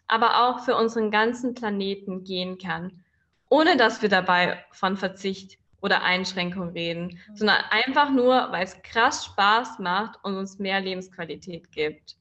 aber 0.07 0.49
auch 0.49 0.65
für 0.65 0.77
unseren 0.77 1.11
ganzen 1.11 1.55
Planeten 1.55 2.25
gehen 2.25 2.59
kann, 2.59 3.05
ohne 3.51 3.77
dass 3.77 4.01
wir 4.01 4.09
dabei 4.09 4.65
von 4.71 4.97
Verzicht 4.97 5.59
oder 5.83 6.03
Einschränkung 6.03 6.71
reden, 6.71 7.19
sondern 7.35 7.59
einfach 7.71 8.11
nur, 8.11 8.49
weil 8.51 8.65
es 8.65 8.81
krass 8.83 9.27
Spaß 9.27 9.79
macht 9.79 10.19
und 10.25 10.37
uns 10.37 10.59
mehr 10.59 10.81
Lebensqualität 10.81 11.71
gibt. 11.71 12.17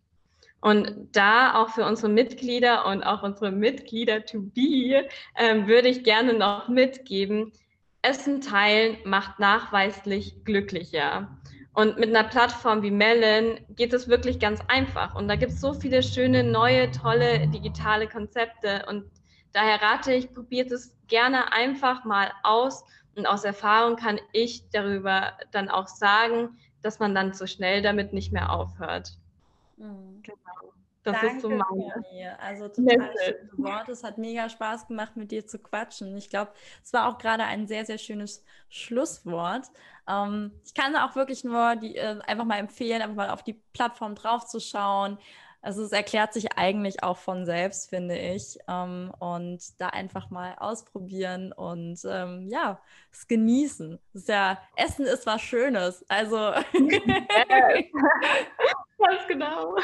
Und 0.66 1.10
da 1.12 1.54
auch 1.54 1.70
für 1.70 1.86
unsere 1.86 2.10
Mitglieder 2.10 2.88
und 2.88 3.04
auch 3.04 3.22
unsere 3.22 3.52
Mitglieder 3.52 4.26
to 4.26 4.42
be 4.42 5.08
ähm, 5.36 5.68
würde 5.68 5.90
ich 5.90 6.04
gerne 6.04 6.34
noch 6.34 6.70
mitgeben, 6.70 7.52
Essen 8.02 8.42
teilen 8.42 8.98
macht 9.06 9.38
nachweislich 9.38 10.44
glücklicher. 10.44 11.38
Und 11.74 12.00
mit 12.00 12.10
einer 12.10 12.28
Plattform 12.28 12.82
wie 12.82 12.90
Melon 12.90 13.60
geht 13.76 13.94
es 13.94 14.08
wirklich 14.08 14.40
ganz 14.40 14.60
einfach. 14.68 15.14
Und 15.14 15.28
da 15.28 15.36
gibt 15.36 15.52
es 15.52 15.62
so 15.62 15.76
viele 15.76 16.02
schöne, 16.02 16.44
neue, 16.44 16.90
tolle 16.90 17.48
digitale 17.50 18.08
Konzepte. 18.08 18.88
Und 18.90 19.06
daher 19.54 19.80
rate 19.84 20.14
ich, 20.14 20.34
probiert 20.34 20.72
es 20.72 20.98
gerne 21.06 21.54
einfach 21.54 22.06
mal 22.06 22.32
aus. 22.42 22.84
Und 23.16 23.28
aus 23.28 23.44
Erfahrung 23.44 23.98
kann 23.98 24.20
ich 24.34 24.68
darüber 24.72 25.34
dann 25.52 25.70
auch 25.70 25.88
sagen, 25.88 26.58
dass 26.82 26.98
man 26.98 27.14
dann 27.14 27.34
so 27.34 27.46
schnell 27.46 27.84
damit 27.84 28.14
nicht 28.14 28.34
mehr 28.34 28.52
aufhört. 28.52 29.12
Mhm. 29.78 30.22
Genau. 30.24 30.74
Das 31.06 31.22
Danke, 31.22 31.36
ist 31.36 31.42
so 31.44 31.50
meine. 31.50 32.40
Also 32.40 32.68
total 32.70 33.14
schöne 33.24 33.50
Worte. 33.58 33.92
Es 33.92 34.04
hat 34.04 34.18
mega 34.18 34.50
Spaß 34.50 34.88
gemacht, 34.88 35.16
mit 35.16 35.32
dir 35.32 35.46
zu 35.46 35.60
quatschen. 35.60 36.18
Ich 36.18 36.30
glaube, 36.32 36.52
es 36.84 36.92
war 36.94 37.08
auch 37.08 37.20
gerade 37.20 37.44
ein 37.44 37.68
sehr, 37.68 37.86
sehr 37.86 38.00
schönes 38.00 38.44
Schlusswort. 38.70 39.70
Ähm, 40.10 40.52
ich 40.66 40.74
kann 40.74 40.96
auch 40.96 41.16
wirklich 41.16 41.44
nur 41.44 41.76
die, 41.76 41.96
äh, 41.96 42.20
einfach 42.26 42.46
mal 42.46 42.58
empfehlen, 42.58 43.04
einfach 43.04 43.16
mal 43.16 43.30
auf 43.30 43.44
die 43.44 43.62
Plattform 43.72 44.16
draufzuschauen. 44.16 45.20
Also 45.62 45.84
es 45.84 45.92
erklärt 45.92 46.34
sich 46.34 46.58
eigentlich 46.58 47.04
auch 47.04 47.18
von 47.18 47.46
selbst, 47.46 47.90
finde 47.90 48.18
ich. 48.18 48.58
Ähm, 48.68 49.12
und 49.20 49.80
da 49.80 49.90
einfach 49.90 50.32
mal 50.32 50.56
ausprobieren 50.58 51.52
und 51.54 52.00
ähm, 52.08 52.50
ja, 52.50 52.80
es 53.12 53.28
genießen. 53.28 54.00
Das 54.14 54.24
ist 54.24 54.30
ja, 54.30 54.60
Essen 54.76 55.06
ist 55.06 55.28
was 55.28 55.42
Schönes. 55.42 56.04
Also. 56.08 56.38
Ganz 59.06 59.28
genau. 59.28 59.76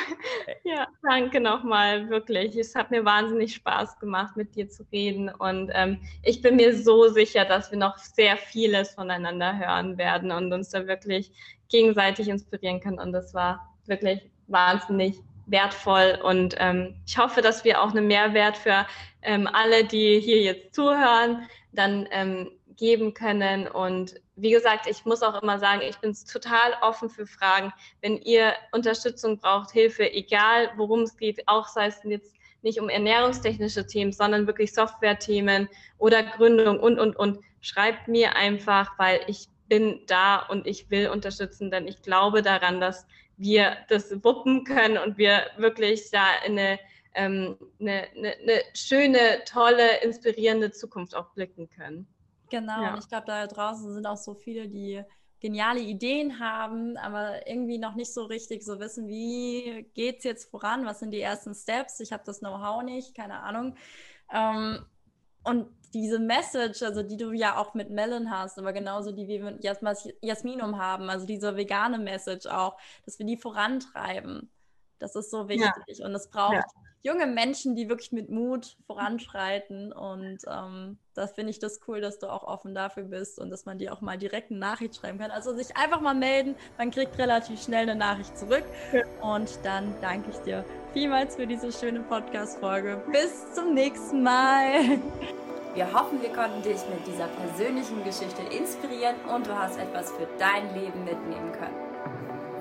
Ja, 0.63 0.87
danke 1.03 1.39
nochmal, 1.39 2.09
wirklich. 2.09 2.55
Es 2.55 2.75
hat 2.75 2.91
mir 2.91 3.03
wahnsinnig 3.05 3.53
Spaß 3.55 3.99
gemacht, 3.99 4.37
mit 4.37 4.55
dir 4.55 4.69
zu 4.69 4.83
reden. 4.91 5.29
Und 5.29 5.71
ähm, 5.73 5.99
ich 6.23 6.41
bin 6.41 6.55
mir 6.55 6.75
so 6.75 7.07
sicher, 7.07 7.45
dass 7.45 7.71
wir 7.71 7.77
noch 7.77 7.97
sehr 7.97 8.37
vieles 8.37 8.93
voneinander 8.93 9.57
hören 9.57 9.97
werden 9.97 10.31
und 10.31 10.51
uns 10.53 10.69
da 10.69 10.87
wirklich 10.87 11.31
gegenseitig 11.69 12.29
inspirieren 12.29 12.79
können. 12.79 12.99
Und 12.99 13.11
das 13.11 13.33
war 13.33 13.75
wirklich 13.85 14.21
wahnsinnig 14.47 15.19
wertvoll 15.47 16.17
und 16.23 16.55
ähm, 16.59 16.95
ich 17.05 17.17
hoffe, 17.17 17.41
dass 17.41 17.65
wir 17.65 17.81
auch 17.81 17.91
einen 17.91 18.07
Mehrwert 18.07 18.57
für 18.57 18.85
ähm, 19.21 19.47
alle, 19.51 19.83
die 19.83 20.19
hier 20.19 20.41
jetzt 20.41 20.73
zuhören, 20.73 21.47
dann 21.73 22.07
ähm, 22.11 22.51
geben 22.77 23.13
können. 23.13 23.67
Und 23.67 24.15
wie 24.35 24.51
gesagt, 24.51 24.87
ich 24.87 25.05
muss 25.05 25.23
auch 25.23 25.41
immer 25.41 25.59
sagen, 25.59 25.81
ich 25.81 25.97
bin 25.97 26.15
total 26.31 26.73
offen 26.81 27.09
für 27.09 27.25
Fragen. 27.25 27.71
Wenn 28.01 28.17
ihr 28.17 28.53
Unterstützung 28.71 29.37
braucht, 29.37 29.71
Hilfe, 29.71 30.11
egal 30.11 30.71
worum 30.75 31.01
es 31.01 31.17
geht, 31.17 31.47
auch 31.47 31.67
sei 31.67 31.87
es 31.87 32.01
jetzt 32.03 32.35
nicht 32.63 32.79
um 32.79 32.89
ernährungstechnische 32.89 33.87
Themen, 33.87 34.11
sondern 34.11 34.47
wirklich 34.47 34.73
Software-Themen 34.73 35.67
oder 35.97 36.23
Gründung 36.23 36.79
und, 36.79 36.99
und, 36.99 37.15
und, 37.15 37.39
schreibt 37.63 38.07
mir 38.07 38.35
einfach, 38.35 38.97
weil 38.97 39.21
ich 39.27 39.47
bin 39.67 40.01
da 40.07 40.37
und 40.37 40.65
ich 40.67 40.89
will 40.89 41.09
unterstützen, 41.09 41.69
denn 41.69 41.87
ich 41.87 42.01
glaube 42.01 42.41
daran, 42.41 42.81
dass 42.81 43.05
wir 43.37 43.77
das 43.87 44.23
wuppen 44.23 44.63
können 44.63 44.97
und 44.97 45.17
wir 45.17 45.45
wirklich 45.57 46.09
da 46.11 46.25
in 46.45 46.57
eine, 46.57 46.79
ähm, 47.13 47.57
eine, 47.79 48.07
eine, 48.15 48.35
eine 48.41 48.61
schöne, 48.73 49.43
tolle, 49.45 50.01
inspirierende 50.01 50.71
Zukunft 50.71 51.15
auch 51.15 51.29
blicken 51.33 51.69
können. 51.69 52.07
Genau, 52.51 52.83
ja. 52.83 52.93
und 52.93 52.99
ich 52.99 53.07
glaube, 53.07 53.25
da 53.25 53.47
draußen 53.47 53.93
sind 53.93 54.05
auch 54.05 54.17
so 54.17 54.35
viele, 54.35 54.67
die 54.67 55.01
geniale 55.39 55.79
Ideen 55.79 56.39
haben, 56.39 56.97
aber 56.97 57.47
irgendwie 57.47 57.79
noch 57.79 57.95
nicht 57.95 58.13
so 58.13 58.25
richtig 58.25 58.63
so 58.63 58.79
wissen, 58.79 59.07
wie 59.07 59.89
geht 59.95 60.19
es 60.19 60.23
jetzt 60.25 60.51
voran, 60.51 60.85
was 60.85 60.99
sind 60.99 61.11
die 61.11 61.21
ersten 61.21 61.55
Steps. 61.55 61.99
Ich 62.01 62.11
habe 62.11 62.23
das 62.25 62.39
Know-how 62.39 62.83
nicht, 62.83 63.15
keine 63.15 63.39
Ahnung. 63.39 63.75
Ähm, 64.31 64.85
und 65.43 65.67
diese 65.93 66.19
Message, 66.19 66.83
also 66.83 67.03
die 67.03 67.17
du 67.17 67.31
ja 67.31 67.57
auch 67.57 67.73
mit 67.73 67.89
Melon 67.89 68.29
hast, 68.29 68.59
aber 68.59 68.73
genauso 68.73 69.11
die 69.11 69.27
wir 69.27 69.43
mit 69.43 69.63
Jasminum 69.63 70.77
haben, 70.77 71.09
also 71.09 71.25
diese 71.25 71.55
vegane 71.55 71.97
Message 71.97 72.45
auch, 72.47 72.77
dass 73.05 73.17
wir 73.17 73.25
die 73.25 73.37
vorantreiben. 73.37 74.51
Das 74.99 75.15
ist 75.15 75.31
so 75.31 75.47
wichtig. 75.47 75.97
Ja. 75.97 76.05
Und 76.05 76.13
es 76.13 76.29
braucht 76.29 76.53
ja. 76.53 76.63
Junge 77.03 77.25
Menschen, 77.25 77.75
die 77.75 77.89
wirklich 77.89 78.11
mit 78.11 78.29
Mut 78.29 78.77
voranschreiten. 78.85 79.91
Und 79.91 80.39
ähm, 80.47 80.97
da 81.13 81.27
finde 81.27 81.51
ich 81.51 81.59
das 81.59 81.79
cool, 81.87 82.01
dass 82.01 82.19
du 82.19 82.27
auch 82.27 82.43
offen 82.43 82.73
dafür 82.73 83.03
bist 83.03 83.39
und 83.39 83.49
dass 83.49 83.65
man 83.65 83.77
dir 83.77 83.93
auch 83.93 84.01
mal 84.01 84.17
direkt 84.17 84.51
eine 84.51 84.59
Nachricht 84.59 84.95
schreiben 84.95 85.19
kann. 85.19 85.31
Also 85.31 85.55
sich 85.55 85.75
einfach 85.77 86.01
mal 86.01 86.15
melden. 86.15 86.55
Man 86.77 86.91
kriegt 86.91 87.17
relativ 87.17 87.61
schnell 87.61 87.83
eine 87.83 87.95
Nachricht 87.95 88.37
zurück. 88.37 88.63
Ja. 88.93 89.03
Und 89.21 89.59
dann 89.63 89.93
danke 90.01 90.31
ich 90.31 90.37
dir 90.39 90.63
vielmals 90.93 91.35
für 91.35 91.47
diese 91.47 91.71
schöne 91.71 92.01
Podcast-Folge. 92.01 93.01
Bis 93.11 93.53
zum 93.53 93.73
nächsten 93.73 94.23
Mal. 94.23 94.99
Wir 95.73 95.93
hoffen, 95.93 96.21
wir 96.21 96.33
konnten 96.33 96.61
dich 96.63 96.81
mit 96.89 97.07
dieser 97.07 97.27
persönlichen 97.27 98.03
Geschichte 98.03 98.41
inspirieren 98.53 99.15
und 99.33 99.47
du 99.47 99.57
hast 99.57 99.77
etwas 99.77 100.11
für 100.11 100.27
dein 100.37 100.73
Leben 100.75 101.05
mitnehmen 101.05 101.53
können. 101.53 101.90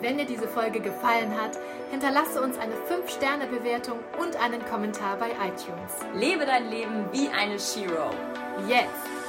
Wenn 0.00 0.16
dir 0.16 0.24
diese 0.24 0.48
Folge 0.48 0.80
gefallen 0.80 1.38
hat, 1.38 1.58
hinterlasse 1.90 2.40
uns 2.40 2.56
eine 2.58 2.74
5-Sterne-Bewertung 2.74 3.98
und 4.18 4.34
einen 4.42 4.64
Kommentar 4.64 5.18
bei 5.18 5.28
iTunes. 5.30 5.92
Lebe 6.14 6.46
dein 6.46 6.70
Leben 6.70 7.04
wie 7.12 7.28
eine 7.28 7.58
Shiro. 7.58 8.10
Jetzt! 8.66 9.19